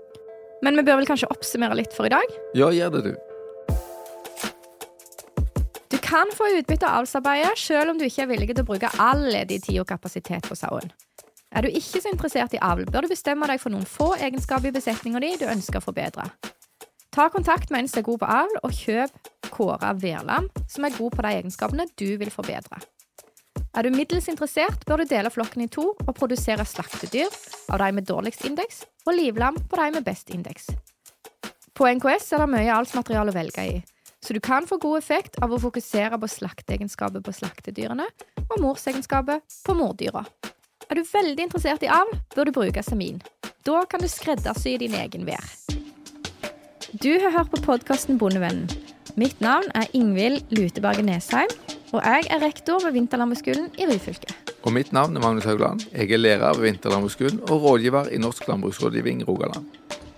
Men 0.63 0.79
vi 0.79 0.87
bør 0.87 1.01
vel 1.01 1.11
kanskje 1.11 1.27
oppsummere 1.35 1.75
litt 1.81 1.91
for 1.95 2.07
i 2.07 2.13
dag? 2.15 2.31
Ja, 2.55 2.71
gjør 2.71 2.95
det, 2.95 3.11
du. 3.11 3.75
Du 5.91 5.99
kan 5.99 6.31
få 6.31 6.47
utbytte 6.55 6.87
av 6.87 7.03
avlsarbeidet 7.03 7.59
selv 7.59 7.91
om 7.91 7.99
du 7.99 8.07
ikke 8.07 8.23
er 8.23 8.31
villig 8.31 8.53
til 8.53 8.63
å 8.63 8.71
bruke 8.71 8.95
all 9.03 9.27
ledig 9.27 9.65
tid 9.67 9.83
og 9.83 9.91
kapasitet 9.91 10.47
på 10.47 10.55
sauen. 10.55 10.95
Er 11.49 11.65
du 11.65 11.73
ikke 11.73 12.01
så 12.01 12.11
interessert 12.11 12.53
i 12.53 12.61
avl, 12.61 12.85
bør 12.85 13.05
du 13.05 13.11
bestemme 13.11 13.47
deg 13.49 13.61
for 13.61 13.73
noen 13.73 13.87
få 13.89 14.11
egenskaper 14.21 14.69
i 14.69 14.75
besetninga 14.75 15.21
di 15.23 15.33
du 15.41 15.47
ønsker 15.49 15.81
å 15.81 15.87
forbedre. 15.87 16.27
Ta 17.09 17.25
kontakt 17.33 17.71
med 17.73 17.81
en 17.81 17.89
som 17.89 18.03
er 18.03 18.05
god 18.05 18.21
på 18.21 18.29
avl, 18.29 18.59
og 18.63 18.75
kjøp 18.75 19.31
Kåra 19.49 19.95
Verlam, 19.97 20.45
som 20.69 20.85
er 20.85 20.93
god 20.97 21.15
på 21.15 21.25
de 21.25 21.33
egenskapene 21.39 21.87
du 21.97 22.09
vil 22.21 22.29
forbedre. 22.31 22.77
Er 23.77 23.85
du 23.85 23.93
middels 23.93 24.29
interessert, 24.29 24.85
bør 24.85 25.01
du 25.01 25.09
dele 25.09 25.31
flokken 25.33 25.65
i 25.65 25.69
to 25.73 25.91
og 25.93 26.13
produsere 26.17 26.65
slaktedyr 26.65 27.33
av 27.69 27.81
de 27.81 27.89
med 27.97 28.07
dårligst 28.09 28.45
indeks 28.49 28.83
og 29.07 29.17
livlam 29.17 29.57
på 29.69 29.79
de 29.81 29.89
med 29.97 30.05
best 30.05 30.29
indeks. 30.33 30.69
På 31.77 31.89
NKS 31.89 32.33
er 32.35 32.43
det 32.43 32.49
mye 32.51 32.75
avlsmateriale 32.75 33.33
å 33.33 33.37
velge 33.37 33.65
i, 33.65 33.75
så 34.21 34.35
du 34.35 34.41
kan 34.43 34.67
få 34.69 34.77
god 34.81 34.99
effekt 34.99 35.37
av 35.41 35.53
å 35.53 35.61
fokusere 35.61 36.19
på 36.19 36.29
slakteegenskaper 36.29 37.23
på 37.25 37.35
slaktedyrene 37.39 38.07
og 38.49 38.57
morsegenskaper 38.61 39.41
på 39.65 39.77
mordyra. 39.77 40.25
Er 40.89 40.97
du 40.97 41.05
veldig 41.05 41.43
interessert 41.45 41.83
i 41.85 41.89
avl, 41.93 42.15
bør 42.33 42.49
du 42.49 42.55
bruke 42.55 42.81
Samin. 42.81 43.19
Da 43.67 43.83
kan 43.85 44.01
du 44.01 44.07
skreddersy 44.09 44.71
din 44.81 44.95
egen 44.97 45.27
vær. 45.27 45.45
Du 46.97 47.11
har 47.21 47.29
hørt 47.35 47.51
på 47.51 47.61
podkasten 47.61 48.17
Bondevennen. 48.17 48.65
Mitt 49.19 49.37
navn 49.41 49.69
er 49.77 49.85
Ingvild 49.93 50.41
Luteberget 50.49 51.05
Nesheim, 51.05 51.53
og 51.93 52.01
jeg 52.01 52.25
er 52.33 52.41
rektor 52.41 52.81
ved 52.81 52.97
Vinterlandbruksskolen 52.97 53.69
i 53.77 53.85
Ryfylke. 53.85 54.33
Og 54.65 54.73
mitt 54.73 54.89
navn 54.95 55.13
er 55.13 55.21
Magnus 55.21 55.45
Haugland. 55.45 55.85
Jeg 55.93 56.09
er 56.09 56.17
lærer 56.17 56.57
ved 56.57 56.65
Vinterlandbruksskolen 56.71 57.43
og 57.51 57.61
rådgiver 57.67 58.09
i 58.09 58.17
Norsk 58.17 58.49
landbruksrådgivning 58.49 59.27
Rogaland. 59.29 59.69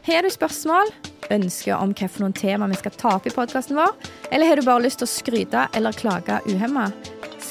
Har 0.08 0.24
du 0.24 0.32
spørsmål, 0.32 0.88
ønsker 1.32 1.76
om 1.76 1.92
hvilke 1.92 2.32
tema 2.40 2.68
vi 2.72 2.80
skal 2.80 2.96
ta 2.96 3.10
opp 3.20 3.28
i 3.28 3.36
podkasten 3.36 3.76
vår, 3.76 3.92
eller 4.32 4.48
har 4.48 4.56
du 4.56 4.64
bare 4.66 4.88
lyst 4.88 5.04
til 5.04 5.10
å 5.10 5.16
skryte 5.20 5.68
eller 5.76 5.92
klage 5.92 6.40
uhemma, 6.48 6.94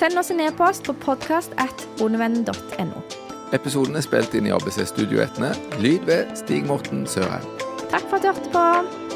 send 0.00 0.18
oss 0.18 0.30
en 0.32 0.40
e-post 0.40 0.88
på 0.88 0.94
podkast.bondevennen.no. 1.04 3.09
Episoden 3.52 3.98
er 3.98 4.04
spilt 4.06 4.34
inn 4.38 4.46
i 4.46 4.52
ABC 4.54 4.84
Studio 4.86 5.22
Etne. 5.24 5.50
Lyd 5.82 6.06
ved 6.06 6.30
Stig 6.38 6.68
Morten 6.70 7.02
Sørheim. 7.10 7.46
Takk 7.90 8.06
for 8.06 8.20
at 8.20 8.22
du 8.22 8.30
hørte 8.30 8.52
på. 8.54 9.09